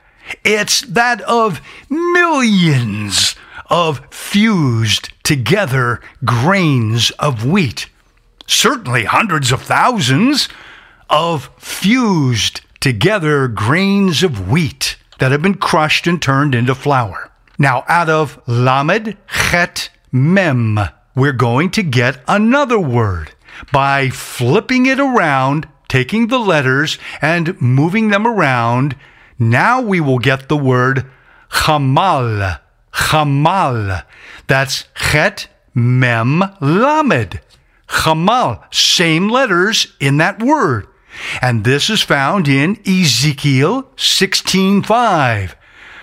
It's 0.43 0.81
that 0.81 1.21
of 1.21 1.61
millions 1.87 3.35
of 3.67 4.01
fused 4.09 5.13
together 5.21 6.01
grains 6.25 7.11
of 7.19 7.45
wheat. 7.45 7.87
Certainly 8.47 9.03
hundreds 9.03 9.51
of 9.51 9.61
thousands 9.61 10.49
of 11.11 11.51
fused 11.59 12.61
together 12.79 13.47
grains 13.47 14.23
of 14.23 14.49
wheat 14.49 14.97
that 15.19 15.31
have 15.31 15.43
been 15.43 15.53
crushed 15.53 16.07
and 16.07 16.19
turned 16.19 16.55
into 16.55 16.73
flour. 16.73 17.29
Now, 17.59 17.83
out 17.87 18.09
of 18.09 18.41
Lamed 18.47 19.15
Chet 19.27 19.91
Mem, 20.11 20.79
we're 21.13 21.33
going 21.33 21.69
to 21.69 21.83
get 21.83 22.19
another 22.27 22.79
word 22.79 23.35
by 23.71 24.09
flipping 24.09 24.87
it 24.87 24.99
around, 24.99 25.67
taking 25.95 26.27
the 26.27 26.37
letters 26.37 26.99
and 27.21 27.61
moving 27.61 28.09
them 28.09 28.27
around. 28.27 28.93
Now 29.39 29.79
we 29.79 30.01
will 30.01 30.19
get 30.19 30.49
the 30.49 30.57
word 30.57 31.05
Chamal. 31.49 32.59
Chamal. 32.91 34.03
That's 34.45 34.89
Chet 34.93 35.47
Mem 35.73 36.43
Lamed. 36.59 37.39
Chamal. 37.87 38.61
Same 38.73 39.29
letters 39.29 39.95
in 40.01 40.17
that 40.17 40.43
word. 40.43 40.85
And 41.41 41.63
this 41.63 41.89
is 41.89 42.01
found 42.01 42.49
in 42.49 42.77
Ezekiel 42.85 43.89
16:5. 43.95 45.55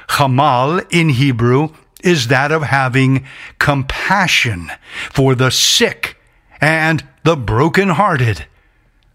Chamal 0.09 0.87
in 0.91 1.11
Hebrew 1.11 1.69
is 2.03 2.29
that 2.29 2.51
of 2.51 2.63
having 2.63 3.27
compassion 3.59 4.71
for 5.13 5.35
the 5.35 5.51
sick 5.51 6.17
and 6.63 7.05
the 7.25 7.37
brokenhearted. 7.37 8.47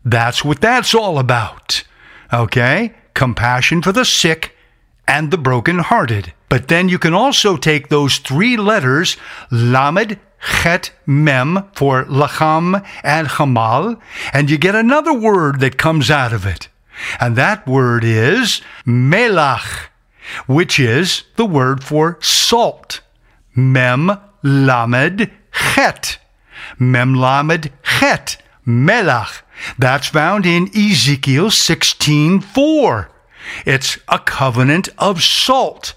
That's 0.08 0.45
what 0.45 0.62
that's 0.62 0.95
all 0.95 1.20
about. 1.20 1.84
Okay? 2.32 2.95
Compassion 3.14 3.82
for 3.82 3.91
the 3.91 4.05
sick 4.05 4.55
and 5.05 5.32
the 5.32 5.38
brokenhearted. 5.38 6.34
But 6.47 6.70
then 6.70 6.88
you 6.88 6.97
can 6.97 7.14
also 7.14 7.58
take 7.58 7.89
those 7.89 8.18
three 8.18 8.55
letters, 8.55 9.18
Lamed, 9.51 10.18
Chet, 10.39 10.91
Mem, 11.05 11.66
for 11.74 12.05
Lacham 12.05 12.86
and 13.03 13.28
Chamal, 13.28 13.99
and 14.32 14.49
you 14.49 14.58
get 14.58 14.76
another 14.76 15.12
word 15.12 15.60
that 15.60 15.78
comes 15.78 16.10
out 16.10 16.32
of 16.32 16.45
it. 16.45 16.70
And 17.20 17.36
that 17.36 17.68
word 17.68 18.05
is 18.05 18.62
Melach, 18.86 19.89
which 20.45 20.80
is 20.80 21.24
the 21.36 21.45
word 21.45 21.84
for 21.84 22.18
salt. 22.22 23.01
Mem, 23.53 24.18
Lamed, 24.41 25.32
Chet. 25.51 26.18
Mem, 26.80 27.14
Lamed, 27.14 27.72
Chet. 27.84 28.41
Melach. 28.66 29.41
That's 29.78 30.08
found 30.08 30.45
in 30.45 30.70
Ezekiel 30.76 31.49
16:4. 31.51 33.10
It's 33.66 33.97
a 34.08 34.20
covenant 34.20 34.89
of 34.97 35.24
salt 35.24 35.93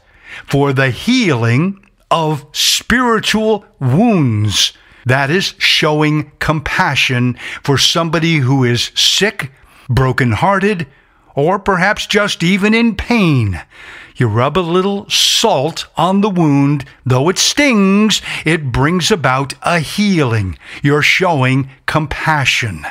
for 0.47 0.73
the 0.73 0.91
healing 0.91 1.85
of 2.11 2.45
spiritual 2.53 3.65
wounds. 3.79 4.73
That 5.07 5.31
is 5.31 5.55
showing 5.59 6.33
compassion 6.39 7.39
for 7.63 7.79
somebody 7.79 8.37
who 8.39 8.65
is 8.65 8.91
sick, 8.95 9.53
brokenhearted, 9.89 10.87
or 11.35 11.59
perhaps 11.59 12.07
just 12.07 12.43
even 12.43 12.75
in 12.75 12.95
pain. 12.95 13.61
You 14.17 14.27
rub 14.29 14.59
a 14.59 14.61
little 14.61 15.09
salt 15.09 15.87
on 15.97 16.21
the 16.21 16.29
wound, 16.29 16.85
though 17.07 17.31
it 17.31 17.39
stings, 17.39 18.21
it 18.45 18.71
brings 18.71 19.11
about 19.11 19.55
a 19.63 19.79
healing. 19.79 20.59
You're 20.83 21.03
showing 21.03 21.71
compassion. 21.87 22.85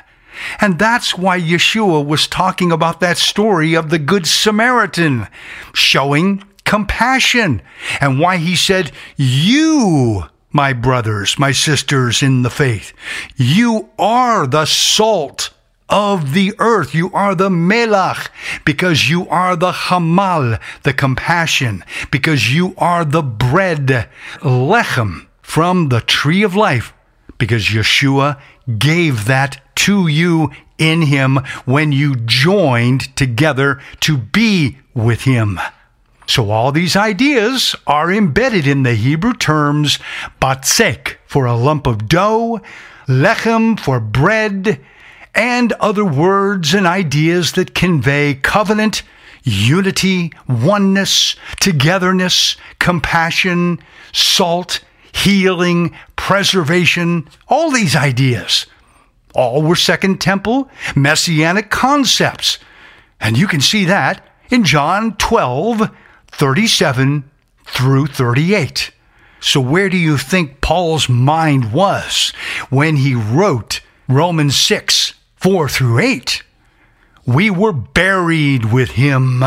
And 0.59 0.79
that's 0.79 1.17
why 1.17 1.39
Yeshua 1.39 2.05
was 2.05 2.27
talking 2.27 2.71
about 2.71 2.99
that 2.99 3.17
story 3.17 3.73
of 3.73 3.89
the 3.89 3.99
Good 3.99 4.27
Samaritan, 4.27 5.27
showing 5.73 6.43
compassion, 6.65 7.61
and 7.99 8.19
why 8.19 8.37
he 8.37 8.55
said, 8.55 8.91
You, 9.17 10.25
my 10.51 10.73
brothers, 10.73 11.39
my 11.39 11.51
sisters 11.51 12.21
in 12.21 12.43
the 12.43 12.49
faith, 12.49 12.93
you 13.35 13.89
are 13.97 14.45
the 14.45 14.65
salt 14.65 15.49
of 15.89 16.33
the 16.33 16.53
earth. 16.59 16.93
You 16.93 17.11
are 17.11 17.35
the 17.35 17.49
melach 17.49 18.29
because 18.65 19.09
you 19.09 19.27
are 19.29 19.55
the 19.55 19.71
hamal, 19.71 20.59
the 20.83 20.93
compassion, 20.93 21.83
because 22.11 22.53
you 22.53 22.75
are 22.77 23.03
the 23.03 23.23
bread, 23.23 24.07
lechem, 24.41 25.27
from 25.41 25.89
the 25.89 26.01
tree 26.01 26.43
of 26.43 26.55
life, 26.55 26.93
because 27.37 27.65
Yeshua 27.65 28.39
gave 28.77 29.25
that 29.25 29.61
to 29.79 30.07
you 30.07 30.51
in 30.77 31.03
him 31.03 31.37
when 31.65 31.91
you 31.91 32.15
joined 32.15 33.15
together 33.15 33.81
to 34.01 34.17
be 34.17 34.77
with 34.93 35.21
him. 35.21 35.59
So 36.27 36.51
all 36.51 36.71
these 36.71 36.95
ideas 36.95 37.75
are 37.87 38.11
embedded 38.11 38.67
in 38.67 38.83
the 38.83 38.93
Hebrew 38.93 39.33
terms 39.33 39.97
batzek 40.41 41.15
for 41.25 41.45
a 41.45 41.55
lump 41.55 41.87
of 41.87 42.07
dough, 42.07 42.61
lechem 43.07 43.79
for 43.79 43.99
bread, 43.99 44.79
and 45.33 45.71
other 45.73 46.05
words 46.05 46.73
and 46.73 46.85
ideas 46.85 47.53
that 47.53 47.73
convey 47.73 48.35
covenant, 48.35 49.01
unity, 49.43 50.33
oneness, 50.47 51.35
togetherness, 51.59 52.57
compassion, 52.79 53.79
salt, 54.11 54.81
healing, 55.13 55.95
preservation, 56.15 57.27
all 57.47 57.71
these 57.71 57.95
ideas. 57.95 58.65
All 59.33 59.61
were 59.61 59.75
Second 59.75 60.19
Temple 60.19 60.69
messianic 60.95 61.69
concepts. 61.69 62.57
And 63.19 63.37
you 63.37 63.47
can 63.47 63.61
see 63.61 63.85
that 63.85 64.25
in 64.49 64.63
John 64.63 65.15
12, 65.17 65.91
37 66.27 67.29
through 67.65 68.07
38. 68.07 68.91
So, 69.41 69.61
where 69.61 69.89
do 69.89 69.97
you 69.97 70.17
think 70.17 70.59
Paul's 70.61 71.07
mind 71.07 71.71
was 71.71 72.31
when 72.69 72.97
he 72.97 73.15
wrote 73.15 73.81
Romans 74.07 74.57
6 74.57 75.13
4 75.35 75.69
through 75.69 75.99
8? 75.99 76.43
We 77.25 77.49
were 77.49 77.71
buried 77.71 78.73
with 78.73 78.91
him 78.91 79.43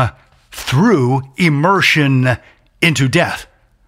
through 0.51 1.21
immersion 1.37 2.37
into 2.81 3.07
death. 3.07 3.45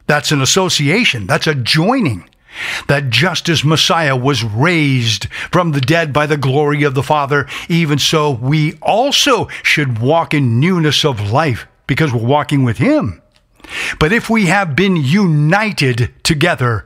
That's 0.08 0.32
an 0.32 0.42
association, 0.42 1.26
that's 1.26 1.48
a 1.48 1.56
joining. 1.56 2.30
That 2.88 3.10
just 3.10 3.50
as 3.50 3.64
Messiah 3.64 4.16
was 4.16 4.44
raised 4.44 5.26
from 5.52 5.72
the 5.72 5.82
dead 5.82 6.14
by 6.14 6.26
the 6.26 6.38
glory 6.38 6.84
of 6.84 6.94
the 6.94 7.04
Father, 7.04 7.48
even 7.70 8.00
so 8.00 8.32
we 8.32 8.74
also 8.82 9.48
should 9.64 10.00
walk 10.00 10.34
in 10.34 10.60
newness 10.60 11.04
of 11.04 11.32
life 11.32 11.68
because 11.88 12.14
we're 12.14 12.26
walking 12.26 12.64
with 12.64 12.78
Him. 12.78 13.22
But 14.00 14.14
if 14.14 14.30
we 14.30 14.46
have 14.46 14.76
been 14.76 14.96
united 14.96 16.14
together, 16.24 16.86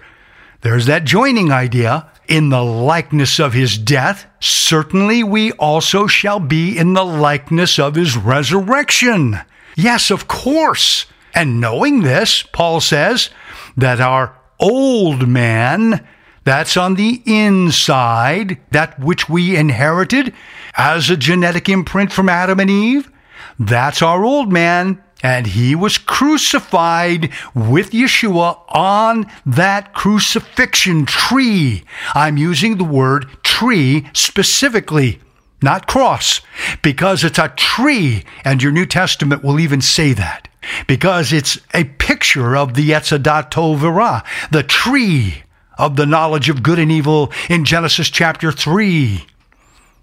there's 0.62 0.86
that 0.88 1.06
joining 1.06 1.52
idea. 1.52 2.12
In 2.28 2.50
the 2.50 2.64
likeness 2.64 3.40
of 3.40 3.54
his 3.54 3.76
death, 3.76 4.28
certainly 4.40 5.24
we 5.24 5.52
also 5.54 6.06
shall 6.06 6.40
be 6.40 6.78
in 6.78 6.94
the 6.94 7.04
likeness 7.04 7.80
of 7.80 7.96
his 7.96 8.16
resurrection. 8.16 9.40
Yes, 9.76 10.12
of 10.12 10.28
course. 10.28 11.08
And 11.34 11.60
knowing 11.60 12.02
this, 12.02 12.44
Paul 12.44 12.82
says 12.82 13.32
that 13.78 14.00
our 14.00 14.39
old 14.60 15.28
man, 15.28 16.06
that's 16.44 16.78
on 16.78 16.96
the 16.96 17.22
inside, 17.26 18.60
that 18.72 19.00
which 19.00 19.30
we 19.30 19.56
inherited 19.56 20.34
as 20.76 21.10
a 21.10 21.18
genetic 21.18 21.70
imprint 21.70 22.12
from 22.12 22.30
Adam 22.30 22.60
and 22.60 22.70
Eve, 22.70 23.12
that's 23.60 24.02
our 24.02 24.24
old 24.24 24.52
man. 24.52 25.04
And 25.22 25.48
he 25.48 25.76
was 25.76 25.98
crucified 25.98 27.30
with 27.54 27.92
Yeshua 27.92 28.62
on 28.70 29.30
that 29.46 29.94
crucifixion 29.94 31.06
tree. 31.06 31.84
I'm 32.16 32.38
using 32.38 32.78
the 32.78 32.86
word 32.86 33.28
tree 33.44 34.08
specifically 34.14 35.20
not 35.62 35.88
cross, 35.88 36.42
because 36.82 37.24
it's 37.24 37.40
a 37.40 37.50
tree, 37.50 38.24
and 38.44 38.62
your 38.62 38.72
New 38.72 38.86
Testament 38.86 39.44
will 39.44 39.60
even 39.60 39.82
say 39.82 40.14
that. 40.14 40.48
Because 40.88 41.34
it's 41.34 41.60
a 41.74 41.86
picture 41.86 42.56
of 42.56 42.74
the 42.74 42.92
Etzadat 42.92 43.52
Tovera, 43.52 44.24
the 44.52 44.64
tree 44.64 45.44
of 45.78 45.96
the 45.96 46.06
knowledge 46.06 46.50
of 46.50 46.62
good 46.62 46.80
and 46.80 46.92
evil 46.92 47.32
in 47.50 47.66
Genesis 47.66 48.10
chapter 48.10 48.52
3. 48.52 49.26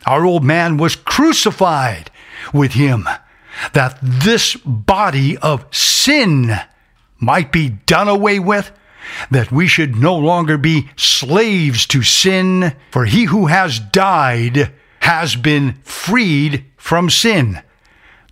Our 0.07 0.25
old 0.25 0.45
man 0.45 0.77
was 0.77 0.97
crucified 0.97 2.11
with 2.53 2.73
him, 2.73 3.09
that 3.73 3.99
this 4.03 4.57
body 4.57 5.37
of 5.39 5.67
sin 5.75 6.57
might 7.19 7.53
be 7.53 7.71
done 7.71 8.09
away 8.09 8.39
with, 8.39 8.73
that 9.31 9.53
we 9.53 9.67
should 9.67 9.97
no 9.97 10.17
longer 10.17 10.59
be 10.59 10.89
slaves 10.97 11.87
to 11.87 12.03
sin, 12.03 12.75
for 12.91 13.05
he 13.05 13.25
who 13.25 13.47
has 13.47 13.79
died 13.79 14.73
has 15.07 15.37
been 15.37 15.73
freed 15.85 16.65
from 16.77 17.09
sin. 17.09 17.63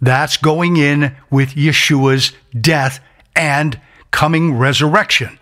That's 0.01 0.37
going 0.37 0.77
in 0.77 1.15
with 1.31 1.51
Yeshua's 1.51 2.33
death 2.61 2.99
and 3.37 3.81
coming 4.11 4.59
resurrection. 4.59 5.39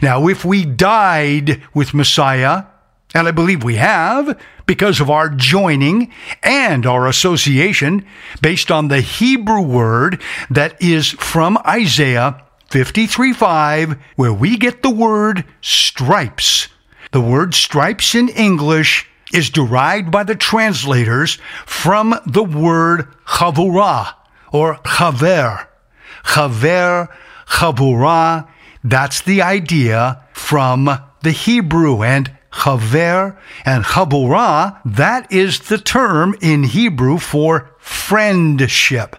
Now, 0.00 0.28
if 0.28 0.46
we 0.46 0.64
died 0.64 1.62
with 1.74 1.92
Messiah, 1.92 2.64
and 3.14 3.28
I 3.28 3.32
believe 3.32 3.62
we 3.62 3.74
have, 3.74 4.40
because 4.64 4.98
of 4.98 5.10
our 5.10 5.28
joining 5.28 6.10
and 6.42 6.86
our 6.86 7.06
association 7.06 8.06
based 8.40 8.70
on 8.70 8.88
the 8.88 9.02
Hebrew 9.02 9.60
word 9.60 10.22
that 10.48 10.80
is 10.80 11.10
from 11.10 11.58
Isaiah 11.66 12.42
53 12.70 13.34
5, 13.34 13.98
where 14.16 14.32
we 14.32 14.56
get 14.56 14.82
the 14.82 14.88
word 14.88 15.44
stripes. 15.60 16.68
The 17.10 17.20
word 17.20 17.54
stripes 17.54 18.14
in 18.14 18.30
English 18.30 19.06
is 19.32 19.50
derived 19.50 20.10
by 20.10 20.24
the 20.24 20.34
translators 20.34 21.38
from 21.66 22.14
the 22.26 22.44
word 22.44 23.08
chavurah 23.26 24.14
or 24.52 24.76
chaver. 24.76 25.66
Chaver, 26.24 27.08
chavurah, 27.46 28.48
that's 28.84 29.22
the 29.22 29.42
idea 29.42 30.22
from 30.32 30.84
the 31.22 31.30
Hebrew 31.30 32.02
and 32.02 32.30
chaver 32.52 33.36
and 33.64 33.84
chabura, 33.84 34.80
that 34.84 35.30
is 35.32 35.60
the 35.60 35.78
term 35.78 36.36
in 36.40 36.64
Hebrew 36.64 37.18
for 37.18 37.70
friendship. 37.78 39.16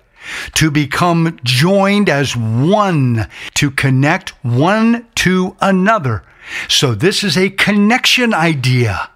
To 0.56 0.72
become 0.72 1.38
joined 1.44 2.08
as 2.08 2.36
one, 2.38 3.28
to 3.56 3.72
connect 3.72 4.30
one 4.44 5.06
to 5.16 5.58
another. 5.60 6.24
So 6.70 6.96
this 6.96 7.24
is 7.24 7.38
a 7.38 7.50
connection 7.50 8.34
idea. 8.34 9.10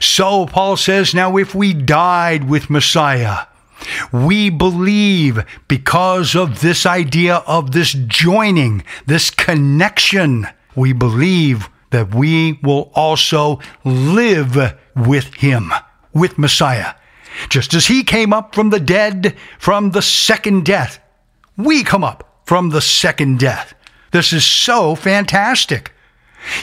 So 0.00 0.46
Paul 0.46 0.76
says, 0.76 1.14
now 1.14 1.36
if 1.36 1.54
we 1.54 1.72
died 1.74 2.48
with 2.48 2.70
Messiah, 2.70 3.46
we 4.12 4.50
believe 4.50 5.44
because 5.68 6.34
of 6.34 6.60
this 6.60 6.86
idea 6.86 7.36
of 7.46 7.72
this 7.72 7.92
joining, 7.92 8.82
this 9.06 9.30
connection, 9.30 10.46
we 10.74 10.92
believe 10.92 11.68
that 11.90 12.14
we 12.14 12.58
will 12.62 12.90
also 12.94 13.60
live 13.84 14.76
with 14.96 15.34
him, 15.34 15.72
with 16.12 16.38
Messiah. 16.38 16.94
Just 17.48 17.74
as 17.74 17.86
he 17.86 18.04
came 18.04 18.32
up 18.32 18.54
from 18.54 18.70
the 18.70 18.80
dead 18.80 19.36
from 19.58 19.90
the 19.90 20.02
second 20.02 20.64
death, 20.64 20.98
we 21.56 21.84
come 21.84 22.04
up 22.04 22.42
from 22.44 22.70
the 22.70 22.80
second 22.80 23.38
death. 23.38 23.74
This 24.12 24.32
is 24.32 24.44
so 24.44 24.94
fantastic. 24.94 25.92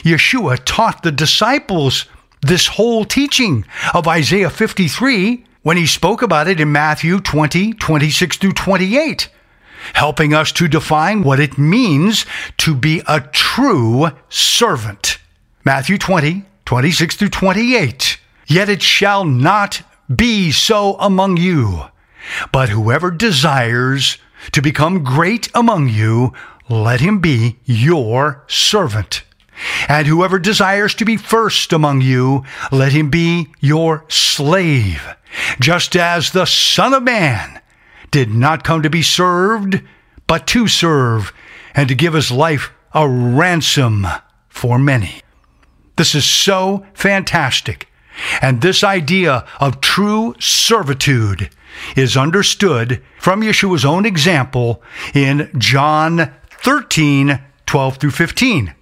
Yeshua 0.02 0.58
taught 0.64 1.02
the 1.02 1.12
disciples 1.12 2.06
this 2.42 2.66
whole 2.66 3.04
teaching 3.04 3.64
of 3.94 4.08
Isaiah 4.08 4.50
53 4.50 5.44
when 5.62 5.76
he 5.76 5.86
spoke 5.86 6.22
about 6.22 6.48
it 6.48 6.60
in 6.60 6.72
Matthew 6.72 7.20
20, 7.20 7.74
26 7.74 8.36
through 8.36 8.52
28, 8.52 9.28
helping 9.94 10.34
us 10.34 10.50
to 10.52 10.66
define 10.66 11.22
what 11.22 11.38
it 11.38 11.56
means 11.56 12.26
to 12.58 12.74
be 12.74 13.00
a 13.06 13.20
true 13.20 14.08
servant. 14.28 15.18
Matthew 15.64 15.98
20, 15.98 16.44
26 16.64 17.16
through 17.16 17.28
28. 17.28 18.18
Yet 18.48 18.68
it 18.68 18.82
shall 18.82 19.24
not 19.24 19.82
be 20.14 20.50
so 20.50 20.96
among 20.98 21.36
you, 21.36 21.82
but 22.52 22.68
whoever 22.68 23.10
desires 23.10 24.18
to 24.50 24.60
become 24.60 25.04
great 25.04 25.48
among 25.54 25.88
you, 25.88 26.32
let 26.68 27.00
him 27.00 27.20
be 27.20 27.58
your 27.64 28.44
servant. 28.48 29.22
And 29.88 30.06
whoever 30.06 30.38
desires 30.38 30.94
to 30.96 31.04
be 31.04 31.16
first 31.16 31.72
among 31.72 32.00
you, 32.00 32.44
let 32.70 32.92
him 32.92 33.10
be 33.10 33.48
your 33.60 34.04
slave, 34.08 35.06
just 35.60 35.96
as 35.96 36.30
the 36.30 36.46
Son 36.46 36.94
of 36.94 37.02
Man 37.02 37.60
did 38.10 38.30
not 38.30 38.64
come 38.64 38.82
to 38.82 38.90
be 38.90 39.02
served, 39.02 39.82
but 40.26 40.46
to 40.48 40.68
serve, 40.68 41.32
and 41.74 41.88
to 41.88 41.94
give 41.94 42.14
his 42.14 42.30
life 42.30 42.70
a 42.94 43.08
ransom 43.08 44.06
for 44.48 44.78
many. 44.78 45.22
This 45.96 46.14
is 46.14 46.24
so 46.24 46.86
fantastic. 46.94 47.88
And 48.40 48.60
this 48.60 48.84
idea 48.84 49.46
of 49.60 49.80
true 49.80 50.34
servitude 50.38 51.50
is 51.96 52.16
understood 52.16 53.02
from 53.18 53.40
Yeshua's 53.40 53.84
own 53.84 54.04
example 54.04 54.82
in 55.14 55.50
John 55.58 56.32
13, 56.62 57.40
12 57.66 57.96
through 57.96 58.10
15. 58.10 58.74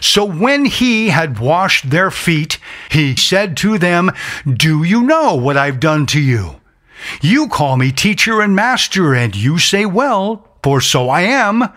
So 0.00 0.24
when 0.24 0.64
he 0.64 1.08
had 1.08 1.38
washed 1.38 1.90
their 1.90 2.10
feet, 2.10 2.58
he 2.90 3.16
said 3.16 3.56
to 3.58 3.78
them, 3.78 4.12
Do 4.50 4.82
you 4.82 5.02
know 5.02 5.34
what 5.34 5.56
I've 5.56 5.80
done 5.80 6.06
to 6.06 6.20
you? 6.20 6.60
You 7.20 7.48
call 7.48 7.76
me 7.76 7.92
teacher 7.92 8.40
and 8.40 8.54
master, 8.54 9.14
and 9.14 9.34
you 9.34 9.58
say, 9.58 9.86
Well, 9.86 10.48
for 10.62 10.80
so 10.80 11.08
I 11.08 11.22
am. 11.22 11.68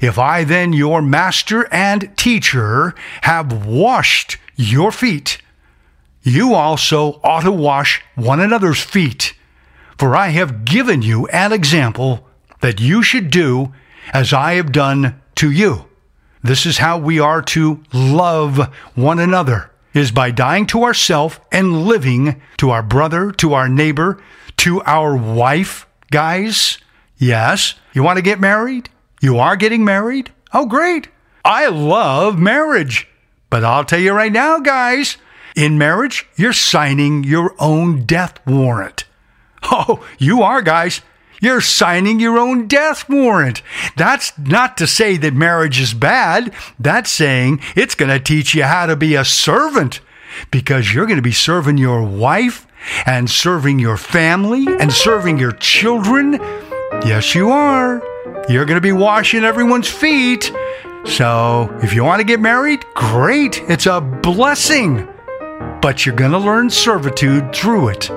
If 0.00 0.18
I 0.18 0.44
then, 0.44 0.72
your 0.72 1.00
master 1.00 1.72
and 1.72 2.16
teacher, 2.16 2.94
have 3.22 3.66
washed 3.66 4.36
your 4.56 4.92
feet, 4.92 5.38
you 6.22 6.54
also 6.54 7.20
ought 7.22 7.42
to 7.42 7.52
wash 7.52 8.02
one 8.14 8.40
another's 8.40 8.82
feet. 8.82 9.34
For 9.98 10.14
I 10.14 10.28
have 10.28 10.64
given 10.64 11.02
you 11.02 11.26
an 11.28 11.52
example 11.52 12.26
that 12.60 12.80
you 12.80 13.02
should 13.02 13.30
do 13.30 13.72
as 14.12 14.32
I 14.32 14.54
have 14.54 14.72
done 14.72 15.20
to 15.36 15.50
you. 15.50 15.85
This 16.46 16.64
is 16.64 16.78
how 16.78 16.96
we 16.96 17.18
are 17.18 17.42
to 17.42 17.82
love 17.92 18.72
one 18.94 19.18
another 19.18 19.72
is 19.94 20.12
by 20.12 20.30
dying 20.30 20.64
to 20.66 20.84
ourself 20.84 21.40
and 21.50 21.86
living 21.86 22.40
to 22.58 22.70
our 22.70 22.84
brother, 22.84 23.32
to 23.32 23.54
our 23.54 23.68
neighbor, 23.68 24.22
to 24.58 24.80
our 24.82 25.16
wife, 25.16 25.88
guys. 26.12 26.78
Yes, 27.16 27.74
you 27.94 28.04
want 28.04 28.18
to 28.18 28.22
get 28.22 28.38
married? 28.38 28.90
You 29.20 29.38
are 29.38 29.56
getting 29.56 29.84
married? 29.84 30.30
Oh, 30.52 30.66
great. 30.66 31.08
I 31.44 31.66
love 31.66 32.38
marriage. 32.38 33.08
But 33.50 33.64
I'll 33.64 33.84
tell 33.84 33.98
you 33.98 34.12
right 34.12 34.30
now, 34.32 34.60
guys, 34.60 35.16
in 35.56 35.78
marriage, 35.78 36.28
you're 36.36 36.52
signing 36.52 37.24
your 37.24 37.56
own 37.58 38.04
death 38.04 38.38
warrant. 38.46 39.04
Oh, 39.68 40.06
you 40.18 40.42
are, 40.42 40.62
guys. 40.62 41.00
You're 41.40 41.60
signing 41.60 42.20
your 42.20 42.38
own 42.38 42.66
death 42.66 43.08
warrant. 43.08 43.62
That's 43.96 44.36
not 44.38 44.76
to 44.78 44.86
say 44.86 45.16
that 45.18 45.34
marriage 45.34 45.80
is 45.80 45.94
bad. 45.94 46.52
That's 46.78 47.10
saying 47.10 47.60
it's 47.74 47.94
going 47.94 48.10
to 48.10 48.20
teach 48.20 48.54
you 48.54 48.64
how 48.64 48.86
to 48.86 48.96
be 48.96 49.14
a 49.14 49.24
servant 49.24 50.00
because 50.50 50.92
you're 50.92 51.06
going 51.06 51.16
to 51.16 51.22
be 51.22 51.32
serving 51.32 51.78
your 51.78 52.02
wife 52.02 52.66
and 53.04 53.28
serving 53.28 53.78
your 53.78 53.96
family 53.96 54.66
and 54.66 54.92
serving 54.92 55.38
your 55.38 55.52
children. 55.52 56.34
Yes, 57.04 57.34
you 57.34 57.50
are. 57.50 58.02
You're 58.48 58.64
going 58.64 58.76
to 58.76 58.80
be 58.80 58.92
washing 58.92 59.44
everyone's 59.44 59.88
feet. 59.88 60.52
So 61.04 61.76
if 61.82 61.94
you 61.94 62.04
want 62.04 62.20
to 62.20 62.26
get 62.26 62.40
married, 62.40 62.84
great. 62.94 63.62
It's 63.68 63.86
a 63.86 64.00
blessing. 64.00 65.06
But 65.80 66.04
you're 66.04 66.16
going 66.16 66.32
to 66.32 66.38
learn 66.38 66.70
servitude 66.70 67.54
through 67.54 67.88
it. 67.88 68.10